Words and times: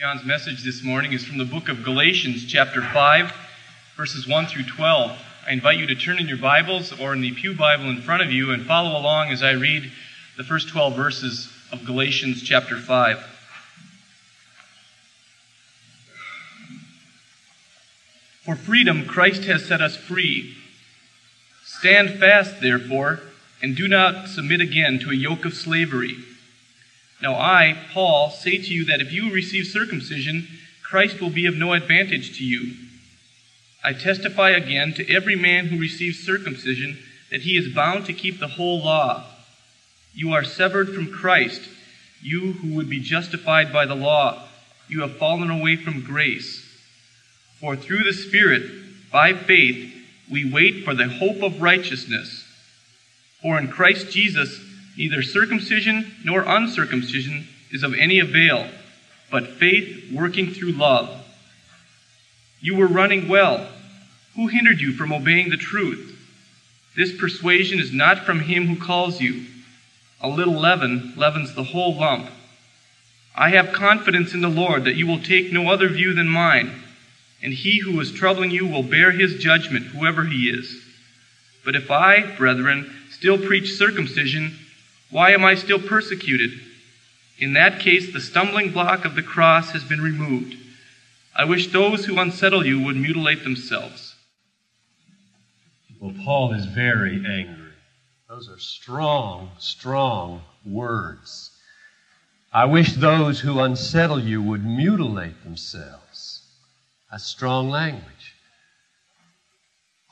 John's 0.00 0.24
message 0.24 0.64
this 0.64 0.82
morning 0.82 1.12
is 1.12 1.26
from 1.26 1.36
the 1.36 1.44
book 1.44 1.68
of 1.68 1.84
Galatians, 1.84 2.46
chapter 2.46 2.80
5, 2.80 3.34
verses 3.98 4.26
1 4.26 4.46
through 4.46 4.62
12. 4.62 5.10
I 5.46 5.52
invite 5.52 5.76
you 5.76 5.86
to 5.88 5.94
turn 5.94 6.18
in 6.18 6.26
your 6.26 6.38
Bibles 6.38 6.98
or 6.98 7.12
in 7.12 7.20
the 7.20 7.32
Pew 7.32 7.52
Bible 7.54 7.90
in 7.90 8.00
front 8.00 8.22
of 8.22 8.32
you 8.32 8.50
and 8.50 8.64
follow 8.64 8.98
along 8.98 9.28
as 9.28 9.42
I 9.42 9.50
read 9.50 9.92
the 10.38 10.42
first 10.42 10.70
12 10.70 10.96
verses 10.96 11.52
of 11.70 11.84
Galatians, 11.84 12.42
chapter 12.42 12.78
5. 12.78 13.18
For 18.46 18.56
freedom, 18.56 19.04
Christ 19.04 19.44
has 19.44 19.66
set 19.66 19.82
us 19.82 19.96
free. 19.96 20.56
Stand 21.62 22.18
fast, 22.18 22.62
therefore, 22.62 23.20
and 23.62 23.76
do 23.76 23.86
not 23.86 24.28
submit 24.28 24.62
again 24.62 24.98
to 25.00 25.10
a 25.10 25.14
yoke 25.14 25.44
of 25.44 25.52
slavery. 25.52 26.16
Now 27.22 27.34
I, 27.34 27.76
Paul, 27.92 28.30
say 28.30 28.56
to 28.56 28.74
you 28.74 28.84
that 28.86 29.00
if 29.00 29.12
you 29.12 29.30
receive 29.30 29.66
circumcision, 29.66 30.48
Christ 30.82 31.20
will 31.20 31.30
be 31.30 31.46
of 31.46 31.54
no 31.54 31.72
advantage 31.72 32.38
to 32.38 32.44
you. 32.44 32.74
I 33.84 33.92
testify 33.92 34.50
again 34.50 34.92
to 34.94 35.10
every 35.12 35.36
man 35.36 35.66
who 35.66 35.78
receives 35.78 36.18
circumcision 36.18 36.98
that 37.30 37.42
he 37.42 37.56
is 37.56 37.74
bound 37.74 38.06
to 38.06 38.12
keep 38.12 38.38
the 38.38 38.48
whole 38.48 38.82
law. 38.82 39.24
You 40.14 40.32
are 40.32 40.44
severed 40.44 40.94
from 40.94 41.12
Christ, 41.12 41.62
you 42.20 42.52
who 42.54 42.74
would 42.74 42.90
be 42.90 43.00
justified 43.00 43.72
by 43.72 43.86
the 43.86 43.94
law. 43.94 44.42
You 44.88 45.02
have 45.02 45.16
fallen 45.16 45.50
away 45.50 45.76
from 45.76 46.02
grace. 46.02 46.66
For 47.60 47.76
through 47.76 48.04
the 48.04 48.12
Spirit, 48.12 48.62
by 49.12 49.34
faith, 49.34 49.94
we 50.30 50.50
wait 50.50 50.84
for 50.84 50.94
the 50.94 51.08
hope 51.08 51.42
of 51.42 51.62
righteousness. 51.62 52.44
For 53.42 53.58
in 53.58 53.68
Christ 53.68 54.10
Jesus, 54.10 54.60
Neither 54.96 55.22
circumcision 55.22 56.12
nor 56.24 56.42
uncircumcision 56.42 57.48
is 57.70 57.82
of 57.82 57.94
any 57.94 58.18
avail, 58.18 58.68
but 59.30 59.46
faith 59.46 60.12
working 60.12 60.52
through 60.52 60.72
love. 60.72 61.08
You 62.60 62.76
were 62.76 62.86
running 62.86 63.28
well. 63.28 63.66
Who 64.36 64.48
hindered 64.48 64.80
you 64.80 64.92
from 64.92 65.12
obeying 65.12 65.50
the 65.50 65.56
truth? 65.56 66.16
This 66.96 67.16
persuasion 67.16 67.78
is 67.78 67.92
not 67.92 68.18
from 68.24 68.40
him 68.40 68.66
who 68.66 68.76
calls 68.76 69.20
you. 69.20 69.46
A 70.20 70.28
little 70.28 70.54
leaven 70.54 71.14
leavens 71.16 71.54
the 71.54 71.64
whole 71.64 71.96
lump. 71.96 72.28
I 73.34 73.50
have 73.50 73.72
confidence 73.72 74.34
in 74.34 74.40
the 74.40 74.48
Lord 74.48 74.84
that 74.84 74.96
you 74.96 75.06
will 75.06 75.22
take 75.22 75.52
no 75.52 75.70
other 75.70 75.88
view 75.88 76.12
than 76.12 76.28
mine, 76.28 76.82
and 77.42 77.54
he 77.54 77.78
who 77.78 77.98
is 78.00 78.12
troubling 78.12 78.50
you 78.50 78.66
will 78.66 78.82
bear 78.82 79.12
his 79.12 79.42
judgment, 79.42 79.86
whoever 79.86 80.24
he 80.24 80.50
is. 80.50 80.84
But 81.64 81.76
if 81.76 81.90
I, 81.90 82.36
brethren, 82.36 82.92
still 83.10 83.38
preach 83.38 83.72
circumcision, 83.74 84.58
why 85.10 85.32
am 85.32 85.44
I 85.44 85.54
still 85.54 85.80
persecuted? 85.80 86.50
In 87.38 87.54
that 87.54 87.80
case, 87.80 88.12
the 88.12 88.20
stumbling 88.20 88.70
block 88.72 89.04
of 89.04 89.14
the 89.14 89.22
cross 89.22 89.70
has 89.70 89.82
been 89.82 90.00
removed. 90.00 90.56
I 91.34 91.44
wish 91.44 91.68
those 91.68 92.04
who 92.04 92.18
unsettle 92.18 92.66
you 92.66 92.80
would 92.82 92.96
mutilate 92.96 93.44
themselves. 93.44 94.14
Well, 96.00 96.14
Paul 96.24 96.52
is 96.52 96.64
very 96.66 97.16
angry. 97.16 97.72
Those 98.28 98.48
are 98.48 98.58
strong, 98.58 99.50
strong 99.58 100.42
words. 100.64 101.50
I 102.52 102.64
wish 102.64 102.94
those 102.94 103.40
who 103.40 103.60
unsettle 103.60 104.20
you 104.20 104.42
would 104.42 104.64
mutilate 104.64 105.42
themselves. 105.44 106.42
That's 107.10 107.24
strong 107.24 107.70
language. 107.70 108.34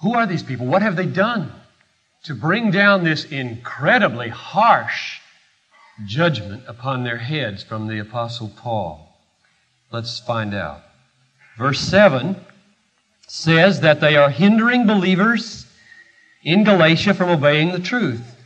Who 0.00 0.14
are 0.14 0.26
these 0.26 0.42
people? 0.42 0.66
What 0.66 0.82
have 0.82 0.96
they 0.96 1.06
done? 1.06 1.52
To 2.28 2.34
bring 2.34 2.70
down 2.70 3.04
this 3.04 3.24
incredibly 3.24 4.28
harsh 4.28 5.18
judgment 6.04 6.62
upon 6.68 7.02
their 7.02 7.16
heads 7.16 7.62
from 7.62 7.86
the 7.86 7.98
Apostle 7.98 8.52
Paul? 8.54 9.16
Let's 9.90 10.20
find 10.20 10.52
out. 10.52 10.82
Verse 11.56 11.80
7 11.80 12.36
says 13.26 13.80
that 13.80 14.02
they 14.02 14.16
are 14.16 14.28
hindering 14.28 14.86
believers 14.86 15.64
in 16.42 16.64
Galatia 16.64 17.14
from 17.14 17.30
obeying 17.30 17.72
the 17.72 17.80
truth. 17.80 18.36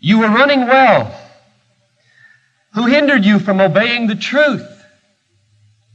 You 0.00 0.18
were 0.18 0.28
running 0.28 0.66
well. 0.66 1.18
Who 2.74 2.84
hindered 2.84 3.24
you 3.24 3.38
from 3.38 3.58
obeying 3.58 4.06
the 4.06 4.16
truth? 4.16 4.68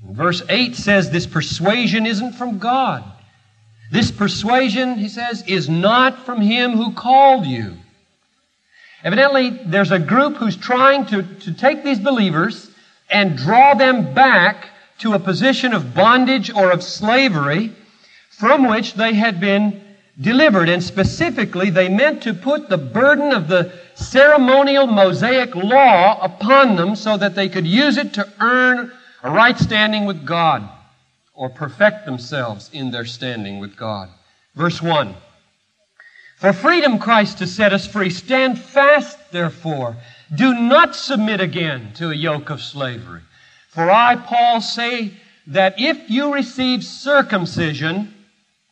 Verse 0.03 0.41
8 0.49 0.75
says 0.75 1.11
this 1.11 1.27
persuasion 1.27 2.07
isn't 2.07 2.33
from 2.33 2.57
God. 2.57 3.03
This 3.93 4.09
persuasion, 4.09 4.95
he 4.95 5.07
says, 5.07 5.43
is 5.45 5.69
not 5.69 6.25
from 6.25 6.41
him 6.41 6.71
who 6.71 6.93
called 6.93 7.45
you. 7.45 7.77
Evidently, 9.03 9.51
there's 9.67 9.91
a 9.91 9.99
group 9.99 10.37
who's 10.37 10.57
trying 10.57 11.05
to, 11.05 11.21
to 11.21 11.53
take 11.53 11.83
these 11.83 11.99
believers 11.99 12.71
and 13.11 13.37
draw 13.37 13.75
them 13.75 14.15
back 14.15 14.69
to 14.97 15.13
a 15.13 15.19
position 15.19 15.73
of 15.73 15.93
bondage 15.93 16.51
or 16.51 16.71
of 16.71 16.81
slavery 16.81 17.71
from 18.31 18.67
which 18.67 18.95
they 18.95 19.13
had 19.13 19.39
been 19.39 19.79
delivered. 20.19 20.69
And 20.69 20.81
specifically, 20.81 21.69
they 21.69 21.87
meant 21.87 22.23
to 22.23 22.33
put 22.33 22.69
the 22.69 22.79
burden 22.79 23.31
of 23.31 23.47
the 23.47 23.73
ceremonial 23.93 24.87
Mosaic 24.87 25.53
law 25.53 26.19
upon 26.19 26.77
them 26.77 26.95
so 26.95 27.15
that 27.17 27.35
they 27.35 27.47
could 27.47 27.67
use 27.67 27.97
it 27.97 28.15
to 28.15 28.27
earn 28.39 28.91
a 29.21 29.29
right 29.29 29.59
standing 29.59 30.05
with 30.05 30.25
God 30.25 30.67
or 31.33 31.49
perfect 31.49 32.05
themselves 32.05 32.69
in 32.73 32.91
their 32.91 33.05
standing 33.05 33.59
with 33.59 33.75
God. 33.75 34.09
Verse 34.55 34.81
1. 34.81 35.15
For 36.37 36.53
freedom 36.53 36.99
Christ 36.99 37.39
has 37.39 37.53
set 37.53 37.73
us 37.73 37.87
free. 37.87 38.09
Stand 38.09 38.59
fast, 38.59 39.31
therefore. 39.31 39.95
Do 40.33 40.53
not 40.53 40.95
submit 40.95 41.41
again 41.41 41.93
to 41.95 42.11
a 42.11 42.15
yoke 42.15 42.49
of 42.49 42.61
slavery. 42.61 43.21
For 43.69 43.89
I, 43.89 44.15
Paul, 44.15 44.61
say 44.61 45.13
that 45.47 45.75
if 45.79 46.09
you 46.09 46.33
receive 46.33 46.83
circumcision, 46.83 48.13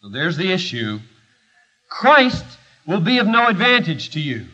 so 0.02 0.10
there's 0.10 0.38
the 0.38 0.52
issue, 0.52 1.00
Christ 1.90 2.46
will 2.86 3.00
be 3.00 3.20
of 3.20 3.28
no 3.28 3.48
advantage 3.48 4.12
to 4.12 4.20
you. 4.20 4.48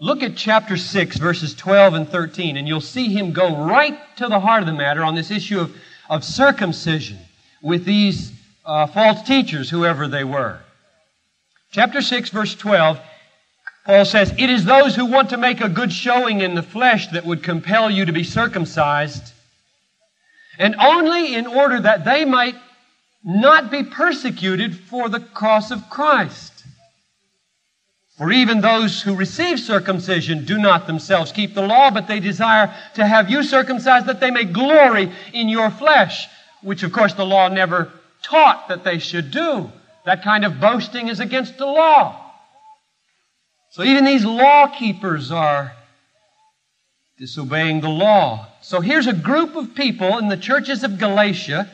Look 0.00 0.22
at 0.22 0.36
chapter 0.36 0.76
6, 0.76 1.18
verses 1.18 1.54
12 1.54 1.94
and 1.94 2.08
13, 2.08 2.56
and 2.56 2.66
you'll 2.66 2.80
see 2.80 3.08
him 3.08 3.32
go 3.32 3.64
right 3.64 3.98
to 4.16 4.28
the 4.28 4.40
heart 4.40 4.62
of 4.62 4.66
the 4.66 4.72
matter 4.72 5.04
on 5.04 5.14
this 5.14 5.30
issue 5.30 5.60
of 5.60 5.76
of 6.08 6.24
circumcision 6.24 7.18
with 7.62 7.84
these 7.84 8.32
uh, 8.64 8.86
false 8.86 9.22
teachers, 9.22 9.70
whoever 9.70 10.08
they 10.08 10.24
were. 10.24 10.58
Chapter 11.70 12.00
6, 12.00 12.30
verse 12.30 12.54
12, 12.54 13.00
Paul 13.84 14.04
says, 14.04 14.32
It 14.38 14.48
is 14.48 14.64
those 14.64 14.94
who 14.94 15.06
want 15.06 15.30
to 15.30 15.36
make 15.36 15.60
a 15.60 15.68
good 15.68 15.92
showing 15.92 16.40
in 16.40 16.54
the 16.54 16.62
flesh 16.62 17.08
that 17.08 17.26
would 17.26 17.42
compel 17.42 17.90
you 17.90 18.04
to 18.04 18.12
be 18.12 18.24
circumcised, 18.24 19.32
and 20.58 20.76
only 20.76 21.34
in 21.34 21.46
order 21.46 21.80
that 21.80 22.04
they 22.04 22.24
might 22.24 22.54
not 23.24 23.70
be 23.70 23.82
persecuted 23.82 24.76
for 24.76 25.08
the 25.08 25.20
cross 25.20 25.70
of 25.70 25.90
Christ. 25.90 26.53
For 28.16 28.30
even 28.30 28.60
those 28.60 29.02
who 29.02 29.16
receive 29.16 29.58
circumcision 29.58 30.44
do 30.44 30.56
not 30.56 30.86
themselves 30.86 31.32
keep 31.32 31.54
the 31.54 31.66
law, 31.66 31.90
but 31.90 32.06
they 32.06 32.20
desire 32.20 32.72
to 32.94 33.04
have 33.04 33.28
you 33.28 33.42
circumcised 33.42 34.06
that 34.06 34.20
they 34.20 34.30
may 34.30 34.44
glory 34.44 35.12
in 35.32 35.48
your 35.48 35.70
flesh, 35.70 36.28
which 36.62 36.84
of 36.84 36.92
course 36.92 37.14
the 37.14 37.26
law 37.26 37.48
never 37.48 37.92
taught 38.22 38.68
that 38.68 38.84
they 38.84 38.98
should 38.98 39.32
do. 39.32 39.70
That 40.04 40.22
kind 40.22 40.44
of 40.44 40.60
boasting 40.60 41.08
is 41.08 41.18
against 41.18 41.58
the 41.58 41.66
law. 41.66 42.20
So 43.70 43.82
even 43.82 44.04
these 44.04 44.24
law 44.24 44.68
keepers 44.68 45.32
are 45.32 45.72
disobeying 47.18 47.80
the 47.80 47.88
law. 47.88 48.46
So 48.60 48.80
here's 48.80 49.08
a 49.08 49.12
group 49.12 49.56
of 49.56 49.74
people 49.74 50.18
in 50.18 50.28
the 50.28 50.36
churches 50.36 50.84
of 50.84 50.98
Galatia 50.98 51.68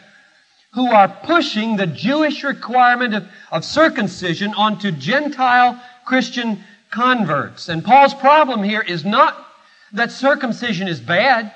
who 0.73 0.91
are 0.91 1.09
pushing 1.09 1.77
the 1.77 1.87
Jewish 1.87 2.45
requirement 2.45 3.15
of, 3.15 3.29
of 3.51 3.65
circumcision 3.65 4.55
onto 4.55 4.91
Gentile 4.93 5.81
Christian 6.11 6.65
converts. 6.91 7.69
And 7.69 7.85
Paul's 7.85 8.15
problem 8.15 8.65
here 8.65 8.81
is 8.81 9.05
not 9.05 9.47
that 9.93 10.11
circumcision 10.11 10.89
is 10.89 10.99
bad. 10.99 11.53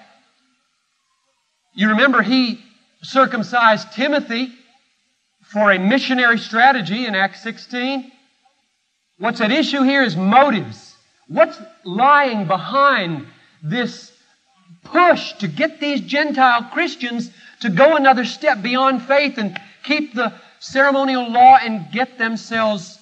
You 1.74 1.88
remember 1.88 2.22
he 2.22 2.60
circumcised 3.02 3.92
Timothy 3.94 4.52
for 5.42 5.72
a 5.72 5.78
missionary 5.80 6.38
strategy 6.38 7.04
in 7.04 7.16
Acts 7.16 7.42
16. 7.42 8.12
What's 9.18 9.40
at 9.40 9.50
issue 9.50 9.82
here 9.82 10.04
is 10.04 10.16
motives. 10.16 10.94
What's 11.26 11.58
lying 11.82 12.46
behind 12.46 13.26
this 13.60 14.12
push 14.84 15.32
to 15.40 15.48
get 15.48 15.80
these 15.80 16.00
Gentile 16.00 16.70
Christians 16.72 17.28
to 17.62 17.70
go 17.70 17.96
another 17.96 18.24
step 18.24 18.62
beyond 18.62 19.02
faith 19.02 19.36
and 19.36 19.58
keep 19.82 20.14
the 20.14 20.32
ceremonial 20.60 21.28
law 21.28 21.58
and 21.60 21.90
get 21.90 22.18
themselves 22.18 23.00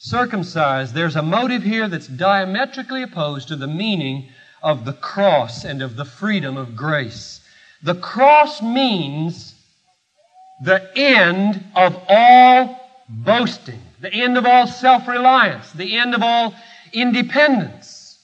circumcised, 0.00 0.94
there's 0.94 1.16
a 1.16 1.22
motive 1.22 1.62
here 1.62 1.86
that's 1.86 2.06
diametrically 2.06 3.02
opposed 3.02 3.48
to 3.48 3.56
the 3.56 3.66
meaning 3.66 4.28
of 4.62 4.84
the 4.84 4.94
cross 4.94 5.64
and 5.64 5.82
of 5.82 5.94
the 5.94 6.04
freedom 6.04 6.56
of 6.56 6.74
grace. 6.74 7.40
The 7.82 7.94
cross 7.94 8.62
means 8.62 9.54
the 10.64 10.90
end 10.96 11.62
of 11.76 12.02
all 12.08 12.90
boasting, 13.08 13.80
the 14.00 14.12
end 14.12 14.38
of 14.38 14.46
all 14.46 14.66
self 14.66 15.06
reliance, 15.06 15.70
the 15.72 15.96
end 15.98 16.14
of 16.14 16.22
all 16.22 16.54
independence. 16.92 18.18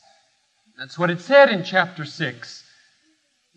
That's 0.78 0.98
what 0.98 1.10
it 1.10 1.20
said 1.20 1.50
in 1.50 1.62
chapter 1.62 2.04
6. 2.06 2.64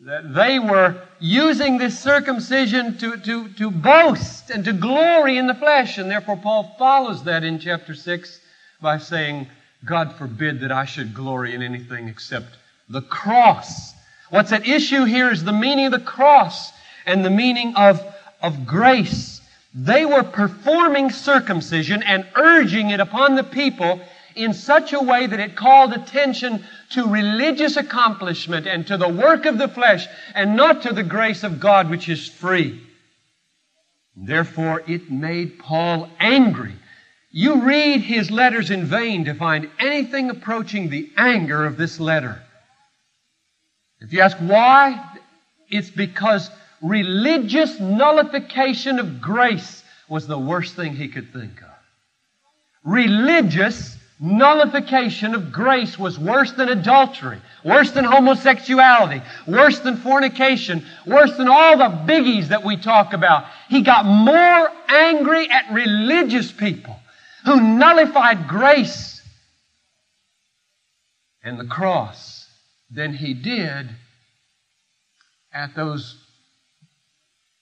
That 0.06 0.34
they 0.34 0.60
were 0.60 1.02
using 1.20 1.78
this 1.78 2.00
circumcision 2.00 2.98
to, 2.98 3.18
to, 3.18 3.50
to 3.50 3.70
boast 3.70 4.50
and 4.50 4.64
to 4.64 4.72
glory 4.72 5.38
in 5.38 5.48
the 5.48 5.54
flesh. 5.54 5.98
And 5.98 6.10
therefore, 6.10 6.38
Paul 6.38 6.74
follows 6.80 7.24
that 7.26 7.44
in 7.44 7.60
chapter 7.60 7.94
6 7.94 8.40
by 8.82 8.98
saying, 8.98 9.48
God 9.84 10.16
forbid 10.16 10.62
that 10.62 10.72
I 10.72 10.86
should 10.86 11.14
glory 11.14 11.54
in 11.54 11.62
anything 11.62 12.08
except 12.08 12.58
the 12.90 13.02
cross. 13.02 13.94
What's 14.30 14.54
at 14.54 14.68
issue 14.68 15.04
here 15.04 15.32
is 15.32 15.44
the 15.44 15.52
meaning 15.52 15.88
of 15.88 15.92
the 15.92 16.00
cross 16.00 16.72
and 17.06 17.26
the 17.26 17.30
meaning 17.30 17.76
of, 17.76 18.02
of 18.42 18.66
grace. 18.66 19.42
They 19.74 20.06
were 20.06 20.24
performing 20.24 21.12
circumcision 21.12 22.04
and 22.04 22.26
urging 22.36 22.90
it 22.90 23.02
upon 23.02 23.36
the 23.36 23.44
people 23.44 24.00
in 24.36 24.54
such 24.54 24.94
a 24.94 25.02
way 25.02 25.28
that 25.28 25.40
it 25.40 25.56
called 25.56 25.94
attention 25.94 26.64
to 26.92 27.08
religious 27.08 27.78
accomplishment 27.78 28.68
and 28.68 28.88
to 28.88 28.98
the 28.98 29.10
work 29.10 29.46
of 29.46 29.58
the 29.58 29.68
flesh 29.68 30.08
and 30.34 30.56
not 30.56 30.82
to 30.84 30.94
the 30.94 31.04
grace 31.04 31.44
of 31.44 31.60
God 31.60 31.90
which 31.90 32.10
is 32.10 32.28
free. 32.28 32.82
Therefore, 34.16 34.84
it 34.88 35.10
made 35.10 35.60
Paul 35.60 36.10
angry. 36.20 36.74
You 37.32 37.62
read 37.62 38.02
his 38.02 38.32
letters 38.32 38.72
in 38.72 38.86
vain 38.86 39.26
to 39.26 39.34
find 39.34 39.70
anything 39.80 40.30
approaching 40.30 40.90
the 40.90 41.12
anger 41.16 41.66
of 41.66 41.78
this 41.78 42.00
letter. 42.00 42.42
If 44.00 44.12
you 44.14 44.22
ask 44.22 44.38
why, 44.38 45.04
it's 45.70 45.90
because 45.90 46.50
religious 46.82 47.80
nullification 47.80 49.00
of 49.00 49.22
grace 49.22 49.84
was 50.08 50.26
the 50.26 50.40
worst 50.40 50.76
thing 50.76 50.96
he 50.96 51.08
could 51.08 51.32
think 51.32 51.62
of. 51.62 51.70
Religious 52.84 53.96
nullification 54.20 55.34
of 55.34 55.52
grace 55.52 55.98
was 55.98 56.20
worse 56.20 56.52
than 56.52 56.70
adultery, 56.70 57.42
worse 57.64 57.92
than 57.92 58.04
homosexuality, 58.04 59.22
worse 59.48 59.80
than 59.80 59.96
fornication, 59.98 60.86
worse 61.06 61.36
than 61.38 61.48
all 61.48 61.78
the 61.78 61.90
biggies 62.06 62.50
that 62.50 62.64
we 62.64 62.76
talk 62.76 63.14
about. 63.14 63.46
He 63.70 63.82
got 63.82 64.06
more 64.06 64.70
angry 64.90 65.50
at 65.50 65.72
religious 65.72 66.52
people 66.52 67.00
who 67.46 67.62
nullified 67.62 68.48
grace 68.48 69.22
and 71.42 71.58
the 71.58 71.66
cross 71.66 72.48
than 72.92 73.14
he 73.14 73.34
did 73.34 73.90
at 75.54 75.76
those 75.76 76.18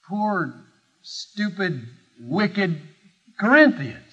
poor, 0.07 0.53
stupid, 1.03 1.88
wicked 2.19 2.81
Corinthians. 3.39 4.06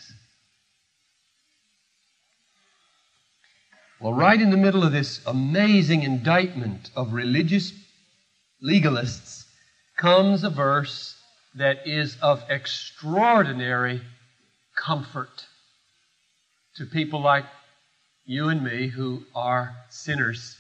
Well, 4.05 4.13
right 4.13 4.39
in 4.39 4.51
the 4.51 4.59
middle 4.59 4.85
of 4.85 4.93
this 4.93 5.23
amazing 5.25 6.03
indictment 6.03 6.91
of 6.95 7.15
religious 7.15 7.73
legalists 8.63 9.47
comes 9.97 10.45
a 10.45 10.51
verse 10.51 11.17
that 11.55 11.87
is 11.87 12.19
of 12.21 12.45
extraordinary 12.51 14.03
comfort 14.77 15.47
to 16.77 16.85
people 16.85 17.23
like 17.23 17.47
you 18.27 18.51
and 18.51 18.63
me 18.63 18.89
who 18.89 19.25
are 19.35 19.75
sinners, 19.89 20.55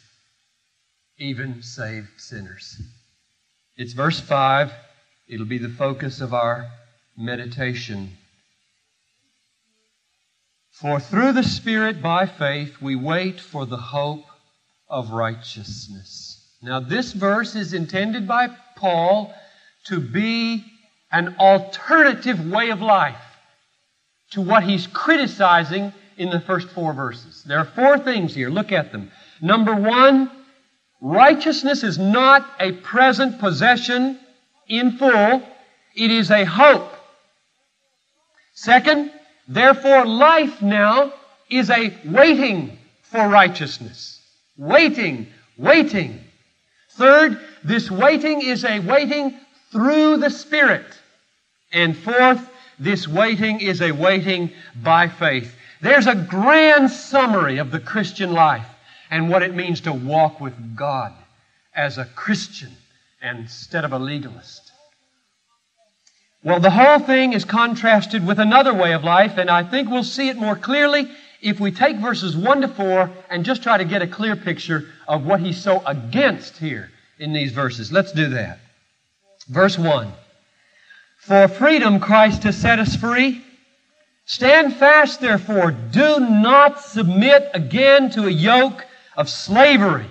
even 1.18 1.62
saved 1.62 2.08
sinners. 2.16 2.80
It's 3.76 3.92
verse 3.92 4.20
5. 4.20 4.72
It'll 5.28 5.44
be 5.44 5.58
the 5.58 5.68
focus 5.68 6.22
of 6.22 6.32
our 6.32 6.70
meditation 7.14 8.16
for 10.74 10.98
through 10.98 11.32
the 11.32 11.44
Spirit 11.44 12.02
by 12.02 12.26
faith 12.26 12.82
we 12.82 12.96
wait 12.96 13.40
for 13.40 13.64
the 13.64 13.76
hope 13.76 14.24
of 14.88 15.10
righteousness. 15.10 16.56
Now, 16.62 16.80
this 16.80 17.12
verse 17.12 17.54
is 17.54 17.74
intended 17.74 18.26
by 18.26 18.48
Paul 18.76 19.32
to 19.86 20.00
be 20.00 20.64
an 21.12 21.36
alternative 21.38 22.50
way 22.50 22.70
of 22.70 22.80
life 22.80 23.20
to 24.32 24.40
what 24.40 24.64
he's 24.64 24.88
criticizing 24.88 25.92
in 26.16 26.30
the 26.30 26.40
first 26.40 26.68
four 26.70 26.92
verses. 26.92 27.44
There 27.44 27.58
are 27.58 27.64
four 27.64 27.98
things 27.98 28.34
here. 28.34 28.50
Look 28.50 28.72
at 28.72 28.90
them. 28.90 29.12
Number 29.40 29.74
one, 29.74 30.28
righteousness 31.00 31.84
is 31.84 31.98
not 31.98 32.48
a 32.58 32.72
present 32.72 33.38
possession 33.38 34.18
in 34.66 34.96
full, 34.96 35.42
it 35.94 36.10
is 36.10 36.30
a 36.30 36.44
hope. 36.44 36.90
Second, 38.54 39.12
Therefore, 39.48 40.06
life 40.06 40.62
now 40.62 41.12
is 41.50 41.70
a 41.70 41.96
waiting 42.04 42.78
for 43.02 43.28
righteousness. 43.28 44.20
Waiting, 44.56 45.26
waiting. 45.56 46.20
Third, 46.90 47.40
this 47.62 47.90
waiting 47.90 48.42
is 48.42 48.64
a 48.64 48.80
waiting 48.80 49.38
through 49.70 50.18
the 50.18 50.30
Spirit. 50.30 50.86
And 51.72 51.96
fourth, 51.96 52.48
this 52.78 53.06
waiting 53.06 53.60
is 53.60 53.82
a 53.82 53.92
waiting 53.92 54.52
by 54.82 55.08
faith. 55.08 55.54
There's 55.80 56.06
a 56.06 56.14
grand 56.14 56.90
summary 56.90 57.58
of 57.58 57.70
the 57.70 57.80
Christian 57.80 58.32
life 58.32 58.66
and 59.10 59.28
what 59.28 59.42
it 59.42 59.54
means 59.54 59.82
to 59.82 59.92
walk 59.92 60.40
with 60.40 60.76
God 60.76 61.12
as 61.74 61.98
a 61.98 62.04
Christian 62.04 62.70
instead 63.22 63.84
of 63.84 63.92
a 63.92 63.98
legalist. 63.98 64.63
Well, 66.44 66.60
the 66.60 66.70
whole 66.70 66.98
thing 66.98 67.32
is 67.32 67.46
contrasted 67.46 68.26
with 68.26 68.38
another 68.38 68.74
way 68.74 68.92
of 68.92 69.02
life, 69.02 69.38
and 69.38 69.50
I 69.50 69.64
think 69.64 69.88
we'll 69.88 70.04
see 70.04 70.28
it 70.28 70.36
more 70.36 70.54
clearly 70.54 71.10
if 71.40 71.58
we 71.58 71.72
take 71.72 71.96
verses 71.96 72.36
1 72.36 72.60
to 72.60 72.68
4 72.68 73.10
and 73.30 73.46
just 73.46 73.62
try 73.62 73.78
to 73.78 73.84
get 73.84 74.02
a 74.02 74.06
clear 74.06 74.36
picture 74.36 74.84
of 75.08 75.24
what 75.24 75.40
he's 75.40 75.62
so 75.62 75.82
against 75.86 76.58
here 76.58 76.90
in 77.18 77.32
these 77.32 77.50
verses. 77.52 77.90
Let's 77.90 78.12
do 78.12 78.28
that. 78.28 78.58
Verse 79.48 79.78
1 79.78 80.12
For 81.16 81.48
freedom 81.48 81.98
Christ 81.98 82.42
has 82.42 82.58
set 82.58 82.78
us 82.78 82.94
free. 82.94 83.42
Stand 84.26 84.76
fast, 84.76 85.22
therefore. 85.22 85.70
Do 85.70 86.20
not 86.20 86.78
submit 86.78 87.48
again 87.54 88.10
to 88.10 88.26
a 88.26 88.30
yoke 88.30 88.84
of 89.16 89.30
slavery. 89.30 90.06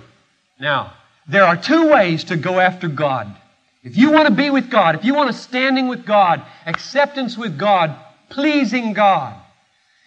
Now, 0.58 0.94
there 1.28 1.44
are 1.44 1.56
two 1.56 1.90
ways 1.90 2.24
to 2.24 2.36
go 2.36 2.58
after 2.58 2.88
God. 2.88 3.36
If 3.84 3.98
you 3.98 4.10
want 4.10 4.28
to 4.28 4.34
be 4.34 4.48
with 4.48 4.70
God, 4.70 4.94
if 4.94 5.04
you 5.04 5.14
want 5.14 5.28
a 5.28 5.34
standing 5.34 5.88
with 5.88 6.06
God, 6.06 6.42
acceptance 6.64 7.36
with 7.36 7.58
God, 7.58 7.94
pleasing 8.30 8.94
God, 8.94 9.34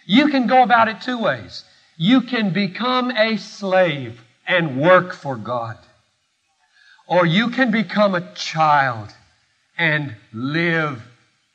you 0.04 0.28
can 0.28 0.48
go 0.48 0.64
about 0.64 0.88
it 0.88 1.00
two 1.00 1.18
ways. 1.18 1.64
You 1.96 2.22
can 2.22 2.52
become 2.52 3.12
a 3.12 3.36
slave 3.36 4.20
and 4.48 4.80
work 4.80 5.14
for 5.14 5.36
God. 5.36 5.78
Or 7.06 7.24
you 7.24 7.50
can 7.50 7.70
become 7.70 8.16
a 8.16 8.34
child 8.34 9.14
and 9.78 10.16
live 10.32 11.00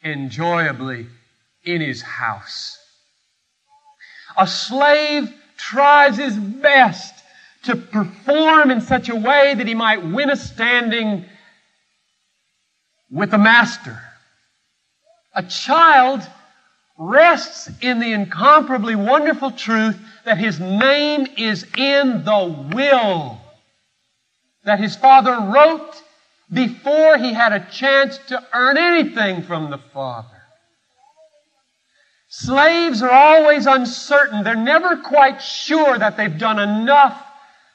enjoyably 0.01 1.07
in 1.65 1.81
his 1.81 2.01
house. 2.01 2.77
A 4.37 4.47
slave 4.47 5.33
tries 5.57 6.17
his 6.17 6.37
best 6.37 7.13
to 7.63 7.75
perform 7.75 8.71
in 8.71 8.79
such 8.79 9.09
a 9.09 9.15
way 9.15 9.53
that 9.55 9.67
he 9.67 9.75
might 9.75 10.05
win 10.05 10.29
a 10.29 10.35
standing 10.35 11.25
with 13.13 13.31
the 13.31 13.37
master. 13.37 14.01
A 15.35 15.43
child 15.43 16.27
rests 16.97 17.69
in 17.81 17.99
the 17.99 18.11
incomparably 18.11 18.95
wonderful 18.95 19.51
truth 19.51 19.97
that 20.25 20.37
his 20.37 20.59
name 20.59 21.27
is 21.37 21.65
in 21.77 22.25
the 22.25 22.69
will 22.73 23.39
that 24.63 24.79
his 24.79 24.95
father 24.95 25.37
wrote 25.51 26.01
before 26.51 27.17
he 27.17 27.33
had 27.33 27.51
a 27.53 27.67
chance 27.71 28.17
to 28.29 28.41
earn 28.53 28.77
anything 28.77 29.43
from 29.43 29.69
the 29.69 29.77
father. 29.77 30.27
Slaves 32.29 33.01
are 33.01 33.11
always 33.11 33.65
uncertain. 33.67 34.43
They're 34.43 34.55
never 34.55 34.97
quite 34.97 35.41
sure 35.41 35.97
that 35.97 36.17
they've 36.17 36.37
done 36.37 36.59
enough 36.59 37.21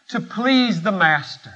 to 0.09 0.21
please 0.21 0.83
the 0.83 0.93
master. 0.93 1.53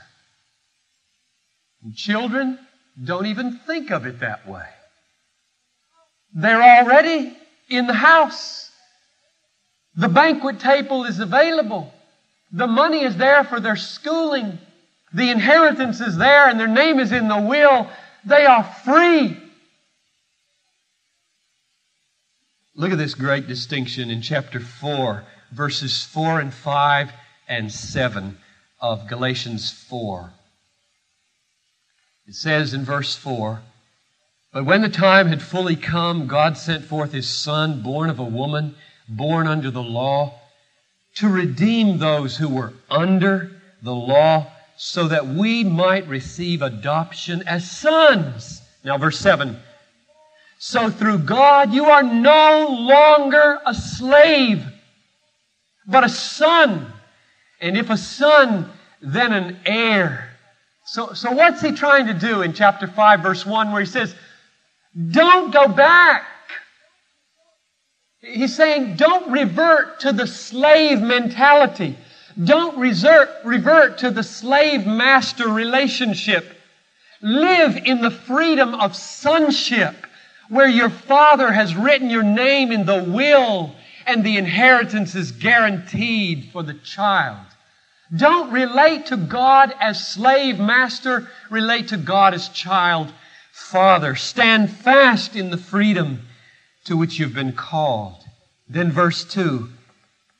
And 1.83 1.97
children, 1.97 2.59
don't 3.03 3.27
even 3.27 3.59
think 3.67 3.91
of 3.91 4.07
it 4.07 4.21
that 4.21 4.47
way. 4.49 4.67
They're 6.35 6.63
already 6.63 7.37
in 7.69 7.87
the 7.87 7.95
house. 7.95 8.71
The 9.95 10.09
banquet 10.09 10.61
table 10.61 11.05
is 11.05 11.21
available. 11.21 11.93
The 12.53 12.67
money 12.67 13.03
is 13.03 13.17
there 13.17 13.45
for 13.45 13.61
their 13.61 13.77
schooling. 13.77 14.59
The 15.15 15.31
inheritance 15.31 16.01
is 16.01 16.17
there 16.17 16.49
and 16.49 16.59
their 16.59 16.69
name 16.69 16.99
is 16.99 17.13
in 17.13 17.29
the 17.29 17.41
will. 17.41 17.89
They 18.25 18.45
are 18.45 18.65
free. 18.85 19.39
Look 22.75 22.93
at 22.93 22.99
this 22.99 23.15
great 23.15 23.47
distinction 23.47 24.11
in 24.11 24.23
chapter 24.23 24.59
4, 24.59 25.25
verses 25.51 26.05
4 26.05 26.41
and 26.41 26.55
5 26.55 27.13
and 27.49 27.71
7 27.71 28.39
of 28.81 29.09
Galatians 29.09 29.71
4. 29.71 30.33
It 32.33 32.37
says 32.37 32.73
in 32.73 32.83
verse 32.83 33.15
4 33.15 33.61
But 34.55 34.65
when 34.65 34.81
the 34.81 34.89
time 34.89 35.27
had 35.27 35.43
fully 35.43 35.77
come, 35.77 36.27
God 36.27 36.57
sent 36.57 36.83
forth 36.83 37.13
his 37.13 37.29
Son, 37.29 37.83
born 37.83 38.09
of 38.09 38.19
a 38.19 38.25
woman, 38.25 38.75
born 39.07 39.47
under 39.47 39.71
the 39.71 39.83
law, 39.83 40.41
to 41.17 41.29
redeem 41.29 41.99
those 41.99 42.39
who 42.39 42.49
were 42.49 42.73
under 42.89 43.51
the 43.83 43.95
law, 43.95 44.51
so 44.79 45.09
that 45.09 45.27
we 45.27 45.63
might 45.63 46.09
receive 46.09 46.63
adoption 46.63 47.43
as 47.47 47.71
sons. 47.71 48.63
Now, 48.83 48.97
verse 48.97 49.19
7. 49.19 49.59
So 50.59 50.89
through 50.89 51.19
God, 51.19 51.75
you 51.75 51.85
are 51.85 52.03
no 52.03 52.67
longer 52.71 53.61
a 53.67 53.75
slave, 53.75 54.65
but 55.87 56.03
a 56.03 56.09
son. 56.09 56.95
And 57.61 57.77
if 57.77 57.91
a 57.91 57.99
son, 57.99 58.73
then 59.03 59.35
an 59.35 59.59
heir. 59.67 60.32
So, 60.85 61.13
so 61.13 61.31
what's 61.31 61.61
he 61.61 61.73
trying 61.73 62.07
to 62.07 62.15
do 62.15 62.43
in 62.43 62.53
chapter 62.53 62.87
5, 62.87 63.21
verse 63.21 63.47
1, 63.47 63.73
where 63.73 63.81
he 63.81 63.87
says, 63.87 64.15
Don't 65.11 65.53
go 65.53 65.69
back. 65.69 66.25
He's 68.21 68.55
saying, 68.55 68.97
Don't 68.97 69.31
revert 69.31 70.01
to 70.01 70.13
the 70.13 70.27
slave 70.27 71.01
mentality. 71.01 71.97
Don't 72.43 72.79
resort, 72.79 73.29
revert 73.45 73.99
to 73.99 74.11
the 74.11 74.23
slave 74.23 74.87
master 74.87 75.49
relationship. 75.49 76.57
Live 77.21 77.77
in 77.77 78.01
the 78.01 78.11
freedom 78.11 78.75
of 78.75 78.97
sonship, 78.97 79.95
where 80.49 80.69
your 80.69 80.91
father 80.91 81.53
has 81.53 81.77
written 81.77 82.11
your 82.11 82.23
name 82.23 82.73
in 82.73 82.87
the 82.87 83.05
will 83.05 83.75
and 84.07 84.25
the 84.25 84.37
inheritance 84.37 85.15
is 85.15 85.31
guaranteed 85.33 86.51
for 86.53 86.63
the 86.63 86.75
child. 86.75 87.47
Don't 88.15 88.53
relate 88.53 89.07
to 89.07 89.17
God 89.17 89.75
as 89.81 90.07
slave 90.07 90.59
master, 90.59 91.29
relate 91.51 91.89
to 91.89 91.97
God 91.97 92.35
as 92.35 92.49
child 92.51 93.13
father. 93.53 94.15
Stand 94.15 94.71
fast 94.71 95.35
in 95.35 95.51
the 95.51 95.57
freedom 95.57 96.23
to 96.85 96.97
which 96.97 97.19
you've 97.19 97.35
been 97.35 97.53
called. 97.53 98.23
Then 98.69 98.93
verse 98.93 99.25
2 99.25 99.69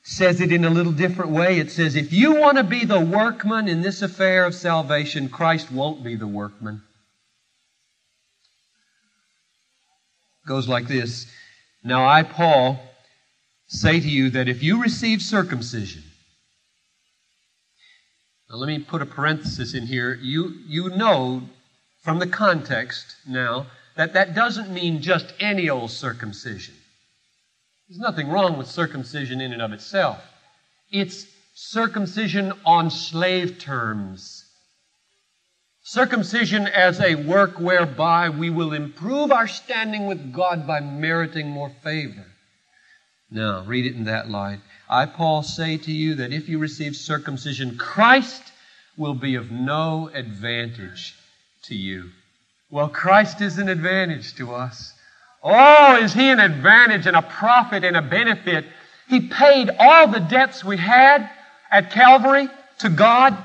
says 0.03 0.41
it 0.41 0.51
in 0.51 0.65
a 0.65 0.69
little 0.69 0.91
different 0.91 1.31
way. 1.31 1.59
It 1.59 1.71
says, 1.71 1.95
if 1.95 2.11
you 2.11 2.35
want 2.35 2.57
to 2.57 2.63
be 2.63 2.85
the 2.85 2.99
workman 2.99 3.67
in 3.67 3.81
this 3.81 4.01
affair 4.01 4.45
of 4.45 4.53
salvation, 4.53 5.29
Christ 5.29 5.71
won't 5.71 6.03
be 6.03 6.15
the 6.15 6.27
workman. 6.27 6.81
Goes 10.45 10.67
like 10.67 10.87
this. 10.87 11.25
Now 11.83 12.05
I, 12.05 12.23
Paul, 12.23 12.79
say 13.67 13.99
to 13.99 14.09
you 14.09 14.29
that 14.31 14.49
if 14.49 14.61
you 14.61 14.81
receive 14.81 15.21
circumcision, 15.21 16.03
now 18.49 18.57
let 18.57 18.67
me 18.67 18.79
put 18.79 19.01
a 19.01 19.05
parenthesis 19.05 19.73
in 19.73 19.87
here. 19.87 20.13
You, 20.21 20.53
you 20.67 20.89
know 20.89 21.43
from 22.01 22.19
the 22.19 22.27
context 22.27 23.15
now 23.27 23.67
that 23.95 24.13
that 24.13 24.35
doesn't 24.35 24.71
mean 24.71 25.01
just 25.01 25.33
any 25.39 25.69
old 25.69 25.91
circumcision. 25.91 26.75
There's 27.87 27.99
nothing 27.99 28.29
wrong 28.29 28.57
with 28.57 28.67
circumcision 28.67 29.41
in 29.41 29.53
and 29.53 29.61
of 29.61 29.71
itself. 29.71 30.23
It's 30.91 31.25
circumcision 31.53 32.53
on 32.65 32.89
slave 32.89 33.59
terms. 33.59 34.45
Circumcision 35.83 36.67
as 36.67 36.99
a 36.99 37.15
work 37.15 37.59
whereby 37.59 38.29
we 38.29 38.49
will 38.49 38.73
improve 38.73 39.31
our 39.31 39.47
standing 39.47 40.07
with 40.07 40.33
God 40.33 40.65
by 40.65 40.79
meriting 40.79 41.49
more 41.49 41.69
favor. 41.69 42.25
Now, 43.29 43.63
read 43.65 43.85
it 43.85 43.95
in 43.95 44.05
that 44.05 44.29
light. 44.29 44.59
I, 44.89 45.05
Paul, 45.05 45.43
say 45.43 45.77
to 45.77 45.91
you 45.91 46.15
that 46.15 46.33
if 46.33 46.49
you 46.49 46.59
receive 46.59 46.95
circumcision, 46.95 47.77
Christ 47.77 48.51
will 48.97 49.13
be 49.15 49.35
of 49.35 49.51
no 49.51 50.09
advantage 50.13 51.15
to 51.63 51.75
you. 51.75 52.09
Well, 52.69 52.89
Christ 52.89 53.41
is 53.41 53.57
an 53.57 53.69
advantage 53.69 54.35
to 54.35 54.53
us. 54.53 54.93
Oh, 55.43 55.97
is 55.97 56.13
he 56.13 56.29
an 56.29 56.39
advantage 56.39 57.05
and 57.05 57.17
a 57.17 57.21
profit 57.21 57.83
and 57.83 57.97
a 57.97 58.01
benefit? 58.01 58.65
He 59.07 59.21
paid 59.21 59.69
all 59.77 60.07
the 60.07 60.19
debts 60.19 60.63
we 60.63 60.77
had 60.77 61.29
at 61.69 61.91
Calvary 61.91 62.49
to 62.79 62.89
God. 62.89 63.37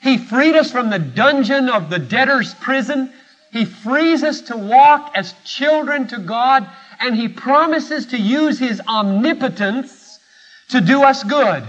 He 0.00 0.18
freed 0.18 0.56
us 0.56 0.70
from 0.70 0.90
the 0.90 0.98
dungeon 0.98 1.68
of 1.68 1.90
the 1.90 1.98
debtor's 1.98 2.54
prison. 2.54 3.12
He 3.52 3.64
frees 3.64 4.22
us 4.22 4.42
to 4.42 4.56
walk 4.56 5.12
as 5.14 5.34
children 5.44 6.06
to 6.08 6.18
God, 6.18 6.68
and 7.00 7.16
He 7.16 7.28
promises 7.28 8.06
to 8.06 8.18
use 8.18 8.58
His 8.58 8.80
omnipotence 8.86 10.05
to 10.70 10.80
do 10.80 11.02
us 11.02 11.22
good 11.22 11.64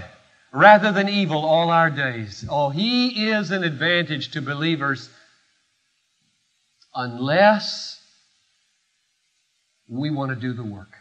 rather 0.52 0.92
than 0.92 1.08
evil 1.08 1.44
all 1.44 1.70
our 1.70 1.90
days. 1.90 2.44
Oh, 2.48 2.70
He 2.70 3.28
is 3.30 3.50
an 3.50 3.64
advantage 3.64 4.30
to 4.32 4.42
believers 4.42 5.10
unless 6.94 8.00
we 9.88 10.10
want 10.10 10.30
to 10.30 10.36
do 10.36 10.52
the 10.52 10.64
work. 10.64 10.92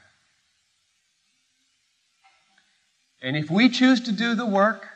And 3.22 3.36
if 3.36 3.50
we 3.50 3.70
choose 3.70 4.02
to 4.02 4.12
do 4.12 4.36
the 4.36 4.46
work, 4.46 4.88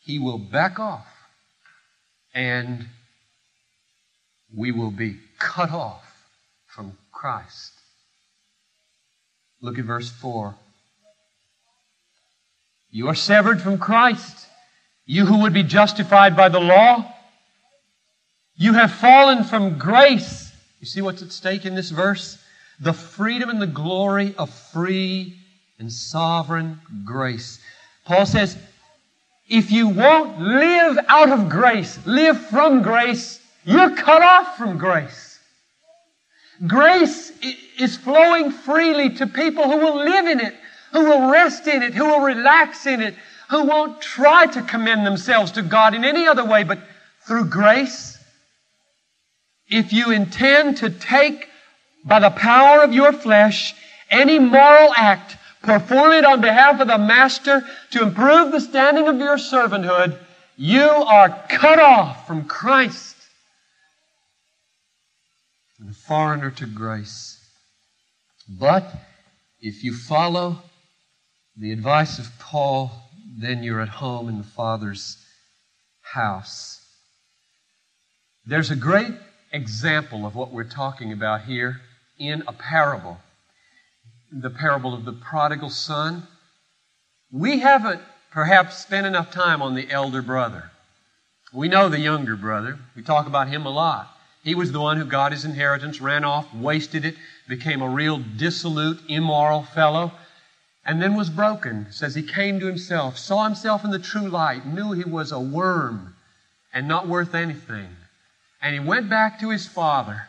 He 0.00 0.18
will 0.18 0.38
back 0.38 0.78
off 0.78 1.06
and 2.34 2.86
we 4.54 4.72
will 4.72 4.90
be 4.90 5.18
cut 5.38 5.70
off 5.70 6.04
from 6.66 6.96
Christ. 7.12 7.72
Look 9.60 9.78
at 9.78 9.84
verse 9.84 10.10
4. 10.10 10.54
You 12.90 13.08
are 13.08 13.14
severed 13.14 13.60
from 13.60 13.78
Christ, 13.78 14.46
you 15.06 15.26
who 15.26 15.42
would 15.42 15.52
be 15.52 15.62
justified 15.62 16.36
by 16.36 16.48
the 16.48 16.60
law. 16.60 17.14
You 18.56 18.74
have 18.74 18.92
fallen 18.92 19.44
from 19.44 19.78
grace. 19.78 20.52
You 20.80 20.86
see 20.86 21.00
what's 21.00 21.22
at 21.22 21.32
stake 21.32 21.64
in 21.64 21.74
this 21.74 21.90
verse? 21.90 22.38
the 22.80 22.92
freedom 22.92 23.50
and 23.50 23.60
the 23.60 23.66
glory 23.66 24.34
of 24.36 24.50
free 24.50 25.36
and 25.78 25.92
sovereign 25.92 26.80
grace. 27.04 27.60
Paul 28.04 28.26
says, 28.26 28.56
if 29.48 29.70
you 29.70 29.88
won't 29.88 30.40
live 30.40 30.98
out 31.08 31.30
of 31.30 31.48
grace, 31.48 31.98
live 32.06 32.38
from 32.48 32.82
grace, 32.82 33.40
you're 33.64 33.94
cut 33.96 34.22
off 34.22 34.56
from 34.56 34.78
grace. 34.78 35.40
Grace 36.66 37.32
is 37.78 37.96
flowing 37.96 38.50
freely 38.50 39.10
to 39.10 39.26
people 39.26 39.64
who 39.64 39.78
will 39.78 39.96
live 39.96 40.26
in 40.26 40.40
it, 40.40 40.54
who 40.92 41.04
will 41.04 41.30
rest 41.30 41.66
in 41.66 41.82
it, 41.82 41.94
who 41.94 42.06
will 42.06 42.20
relax 42.20 42.86
in 42.86 43.00
it, 43.00 43.14
who 43.50 43.64
won't 43.64 44.00
try 44.00 44.46
to 44.46 44.62
commend 44.62 45.06
themselves 45.06 45.52
to 45.52 45.62
God 45.62 45.94
in 45.94 46.04
any 46.04 46.26
other 46.26 46.44
way 46.44 46.64
but 46.64 46.78
through 47.26 47.46
grace. 47.46 48.18
If 49.68 49.92
you 49.92 50.10
intend 50.10 50.78
to 50.78 50.90
take 50.90 51.48
by 52.04 52.20
the 52.20 52.30
power 52.30 52.82
of 52.82 52.92
your 52.92 53.12
flesh, 53.12 53.74
any 54.10 54.38
moral 54.38 54.92
act, 54.96 55.36
perform 55.62 56.12
it 56.12 56.24
on 56.24 56.40
behalf 56.40 56.80
of 56.80 56.88
the 56.88 56.98
master 56.98 57.62
to 57.90 58.02
improve 58.02 58.52
the 58.52 58.60
standing 58.60 59.06
of 59.06 59.18
your 59.18 59.36
servanthood, 59.36 60.18
you 60.56 60.82
are 60.82 61.44
cut 61.48 61.78
off 61.78 62.26
from 62.26 62.46
Christ. 62.46 63.16
And 65.78 65.90
a 65.90 65.94
foreigner 65.94 66.50
to 66.52 66.66
grace. 66.66 67.38
But 68.48 68.90
if 69.60 69.84
you 69.84 69.94
follow 69.94 70.62
the 71.58 71.72
advice 71.72 72.20
of 72.20 72.26
Paul, 72.38 72.90
then 73.36 73.64
you're 73.64 73.80
at 73.80 73.88
home 73.88 74.28
in 74.28 74.38
the 74.38 74.44
Father's 74.44 75.18
house. 76.02 76.80
There's 78.46 78.70
a 78.70 78.76
great 78.76 79.12
example 79.52 80.24
of 80.24 80.36
what 80.36 80.52
we're 80.52 80.64
talking 80.64 81.12
about 81.12 81.42
here 81.42 81.80
in 82.18 82.44
a 82.46 82.52
parable, 82.52 83.18
the 84.30 84.50
parable 84.50 84.94
of 84.94 85.04
the 85.04 85.12
prodigal 85.12 85.70
son. 85.70 86.22
We 87.32 87.58
haven't 87.58 88.02
perhaps 88.30 88.78
spent 88.78 89.06
enough 89.06 89.32
time 89.32 89.60
on 89.60 89.74
the 89.74 89.90
elder 89.90 90.22
brother. 90.22 90.70
We 91.52 91.68
know 91.68 91.88
the 91.88 91.98
younger 91.98 92.36
brother. 92.36 92.78
We 92.94 93.02
talk 93.02 93.26
about 93.26 93.48
him 93.48 93.66
a 93.66 93.70
lot. 93.70 94.08
He 94.44 94.54
was 94.54 94.70
the 94.70 94.80
one 94.80 94.96
who 94.96 95.04
got 95.04 95.32
his 95.32 95.44
inheritance, 95.44 96.00
ran 96.00 96.24
off, 96.24 96.54
wasted 96.54 97.04
it, 97.04 97.16
became 97.48 97.82
a 97.82 97.88
real 97.88 98.18
dissolute, 98.18 99.00
immoral 99.08 99.64
fellow, 99.64 100.12
and 100.88 101.02
then 101.02 101.14
was 101.14 101.28
broken. 101.28 101.86
Says 101.90 102.14
he 102.14 102.22
came 102.22 102.58
to 102.58 102.66
himself, 102.66 103.18
saw 103.18 103.44
himself 103.44 103.84
in 103.84 103.90
the 103.90 103.98
true 103.98 104.28
light, 104.28 104.66
knew 104.66 104.92
he 104.92 105.04
was 105.04 105.30
a 105.30 105.38
worm 105.38 106.16
and 106.72 106.88
not 106.88 107.06
worth 107.06 107.34
anything. 107.34 107.88
And 108.62 108.72
he 108.72 108.80
went 108.80 109.10
back 109.10 109.38
to 109.40 109.50
his 109.50 109.66
father 109.66 110.22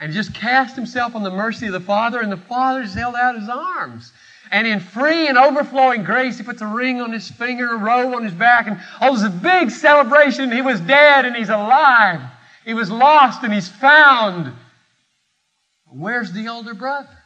and 0.00 0.12
just 0.12 0.34
cast 0.34 0.74
himself 0.74 1.14
on 1.14 1.22
the 1.22 1.30
mercy 1.30 1.66
of 1.66 1.72
the 1.72 1.80
Father, 1.80 2.20
and 2.20 2.32
the 2.32 2.36
Father 2.36 2.82
held 2.84 3.14
out 3.14 3.38
his 3.38 3.48
arms. 3.48 4.12
And 4.50 4.66
in 4.66 4.80
free 4.80 5.28
and 5.28 5.38
overflowing 5.38 6.02
grace, 6.02 6.38
he 6.38 6.42
puts 6.42 6.62
a 6.62 6.66
ring 6.66 7.00
on 7.00 7.12
his 7.12 7.30
finger, 7.30 7.74
a 7.74 7.78
robe 7.78 8.14
on 8.14 8.24
his 8.24 8.32
back, 8.32 8.66
and 8.66 8.80
oh, 9.00 9.14
there's 9.14 9.22
a 9.22 9.30
big 9.30 9.70
celebration. 9.70 10.50
He 10.50 10.62
was 10.62 10.80
dead 10.80 11.24
and 11.26 11.36
he's 11.36 11.50
alive. 11.50 12.20
He 12.64 12.74
was 12.74 12.90
lost 12.90 13.44
and 13.44 13.52
he's 13.52 13.68
found. 13.68 14.52
Where's 15.86 16.32
the 16.32 16.48
older 16.48 16.74
brother? 16.74 17.19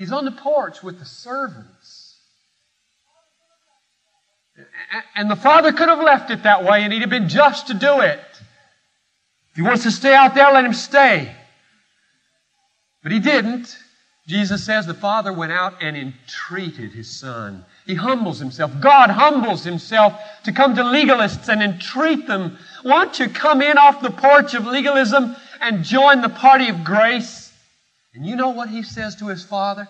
He's 0.00 0.12
on 0.12 0.24
the 0.24 0.32
porch 0.32 0.82
with 0.82 0.98
the 0.98 1.04
servants. 1.04 2.16
And 5.14 5.30
the 5.30 5.36
father 5.36 5.72
could 5.72 5.90
have 5.90 6.02
left 6.02 6.30
it 6.30 6.44
that 6.44 6.64
way 6.64 6.84
and 6.84 6.92
he'd 6.92 7.02
have 7.02 7.10
been 7.10 7.28
just 7.28 7.66
to 7.66 7.74
do 7.74 8.00
it. 8.00 8.18
If 9.50 9.56
he 9.56 9.62
wants 9.62 9.82
to 9.82 9.90
stay 9.90 10.14
out 10.14 10.34
there, 10.34 10.50
let 10.52 10.64
him 10.64 10.72
stay. 10.72 11.30
But 13.02 13.12
he 13.12 13.20
didn't. 13.20 13.76
Jesus 14.26 14.64
says 14.64 14.86
the 14.86 14.94
father 14.94 15.34
went 15.34 15.52
out 15.52 15.82
and 15.82 15.94
entreated 15.94 16.92
his 16.92 17.10
son. 17.10 17.66
He 17.84 17.94
humbles 17.94 18.38
himself. 18.38 18.72
God 18.80 19.10
humbles 19.10 19.64
himself 19.64 20.18
to 20.44 20.52
come 20.52 20.76
to 20.76 20.82
legalists 20.82 21.50
and 21.50 21.62
entreat 21.62 22.26
them. 22.26 22.56
Won't 22.86 23.18
you 23.18 23.28
come 23.28 23.60
in 23.60 23.76
off 23.76 24.00
the 24.00 24.10
porch 24.10 24.54
of 24.54 24.64
legalism 24.64 25.36
and 25.60 25.84
join 25.84 26.22
the 26.22 26.30
party 26.30 26.70
of 26.70 26.84
grace? 26.84 27.49
And 28.14 28.26
you 28.26 28.36
know 28.36 28.50
what 28.50 28.68
he 28.68 28.82
says 28.82 29.16
to 29.16 29.28
his 29.28 29.44
father? 29.44 29.88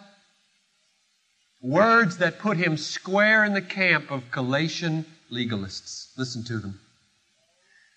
Words 1.62 2.18
that 2.18 2.38
put 2.38 2.56
him 2.56 2.76
square 2.76 3.44
in 3.44 3.54
the 3.54 3.62
camp 3.62 4.10
of 4.10 4.30
Galatian 4.30 5.04
legalists. 5.32 6.08
Listen 6.16 6.44
to 6.44 6.58
them. 6.58 6.80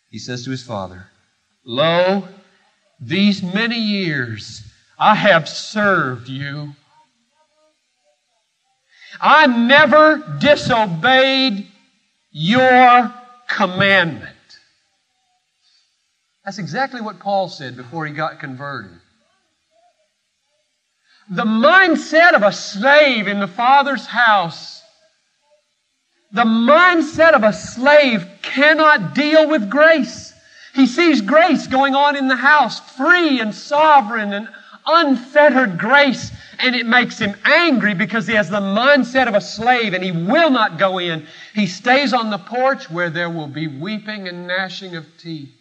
He 0.09 0.19
says 0.19 0.45
to 0.45 0.51
his 0.51 0.63
father, 0.63 1.07
Lo, 1.65 2.27
these 2.99 3.41
many 3.41 3.79
years 3.79 4.63
I 4.99 5.15
have 5.15 5.49
served 5.49 6.29
you 6.29 6.75
I 9.19 9.47
never 9.47 10.37
disobeyed 10.39 11.67
your 12.31 13.13
commandment. 13.47 14.29
That's 16.43 16.57
exactly 16.57 17.01
what 17.01 17.19
Paul 17.19 17.47
said 17.47 17.77
before 17.77 18.05
he 18.05 18.13
got 18.13 18.39
converted. 18.39 18.99
The 21.29 21.45
mindset 21.45 22.33
of 22.33 22.43
a 22.43 22.51
slave 22.51 23.27
in 23.27 23.39
the 23.39 23.47
Father's 23.47 24.05
house, 24.05 24.81
the 26.31 26.43
mindset 26.43 27.33
of 27.33 27.43
a 27.43 27.53
slave 27.53 28.27
cannot 28.41 29.13
deal 29.15 29.47
with 29.47 29.69
grace. 29.69 30.33
He 30.73 30.87
sees 30.87 31.21
grace 31.21 31.67
going 31.67 31.95
on 31.95 32.15
in 32.15 32.27
the 32.27 32.35
house, 32.35 32.79
free 32.97 33.39
and 33.39 33.53
sovereign 33.53 34.33
and 34.33 34.49
unfettered 34.85 35.77
grace 35.77 36.31
and 36.59 36.75
it 36.75 36.85
makes 36.85 37.19
him 37.19 37.35
angry 37.45 37.93
because 37.93 38.27
he 38.27 38.33
has 38.33 38.49
the 38.49 38.59
mindset 38.59 39.27
of 39.27 39.35
a 39.35 39.41
slave 39.41 39.93
and 39.93 40.03
he 40.03 40.11
will 40.11 40.49
not 40.49 40.77
go 40.77 40.97
in. 40.97 41.25
He 41.53 41.67
stays 41.67 42.13
on 42.13 42.29
the 42.29 42.37
porch 42.37 42.89
where 42.89 43.09
there 43.09 43.29
will 43.29 43.47
be 43.47 43.67
weeping 43.67 44.27
and 44.27 44.47
gnashing 44.47 44.95
of 44.95 45.05
teeth 45.17 45.53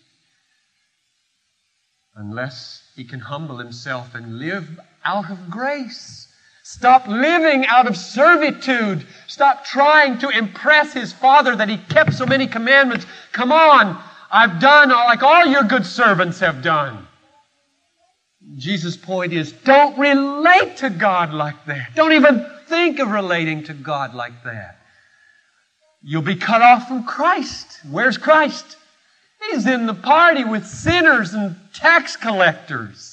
unless 2.14 2.82
he 2.94 3.04
can 3.04 3.20
humble 3.20 3.58
himself 3.58 4.14
and 4.14 4.38
live 4.38 4.78
out 5.04 5.30
of 5.30 5.50
grace. 5.50 6.28
Stop 6.62 7.06
living 7.06 7.66
out 7.66 7.86
of 7.86 7.96
servitude. 7.96 9.06
Stop 9.26 9.64
trying 9.64 10.18
to 10.18 10.28
impress 10.28 10.92
his 10.92 11.12
father 11.12 11.56
that 11.56 11.68
he 11.68 11.76
kept 11.76 12.14
so 12.14 12.24
many 12.24 12.46
commandments. 12.46 13.04
Come 13.32 13.52
on, 13.52 14.02
I've 14.30 14.60
done 14.60 14.88
like 14.88 15.22
all 15.22 15.46
your 15.46 15.64
good 15.64 15.84
servants 15.84 16.40
have 16.40 16.62
done. 16.62 17.06
Jesus' 18.56 18.96
point 18.96 19.32
is 19.32 19.52
don't 19.52 19.98
relate 19.98 20.78
to 20.78 20.90
God 20.90 21.32
like 21.32 21.64
that. 21.66 21.94
Don't 21.94 22.12
even 22.12 22.46
think 22.66 22.98
of 22.98 23.10
relating 23.10 23.64
to 23.64 23.74
God 23.74 24.14
like 24.14 24.44
that. 24.44 24.78
You'll 26.02 26.22
be 26.22 26.36
cut 26.36 26.62
off 26.62 26.88
from 26.88 27.04
Christ. 27.04 27.80
Where's 27.90 28.18
Christ? 28.18 28.76
He's 29.50 29.66
in 29.66 29.86
the 29.86 29.94
party 29.94 30.44
with 30.44 30.66
sinners 30.66 31.34
and 31.34 31.56
tax 31.72 32.16
collectors. 32.16 33.11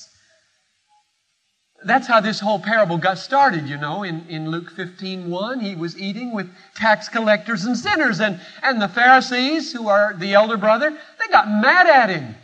That's 1.84 2.08
how 2.08 2.20
this 2.20 2.40
whole 2.40 2.60
parable 2.60 2.98
got 2.98 3.18
started, 3.18 3.68
you 3.70 3.78
know, 3.78 4.04
in, 4.04 4.26
in 4.28 4.50
Luke 4.50 4.70
15 4.72 5.30
1. 5.30 5.60
He 5.62 5.76
was 5.76 5.98
eating 5.98 6.34
with 6.34 6.50
tax 6.76 7.08
collectors 7.08 7.64
and 7.66 7.78
sinners, 7.78 8.20
and, 8.20 8.40
and 8.62 8.82
the 8.82 8.90
Pharisees, 8.90 9.72
who 9.72 9.88
are 9.88 10.14
the 10.14 10.34
elder 10.34 10.58
brother, 10.58 10.90
they 10.90 11.32
got 11.32 11.48
mad 11.48 11.88
at 11.88 12.10
him. 12.10 12.36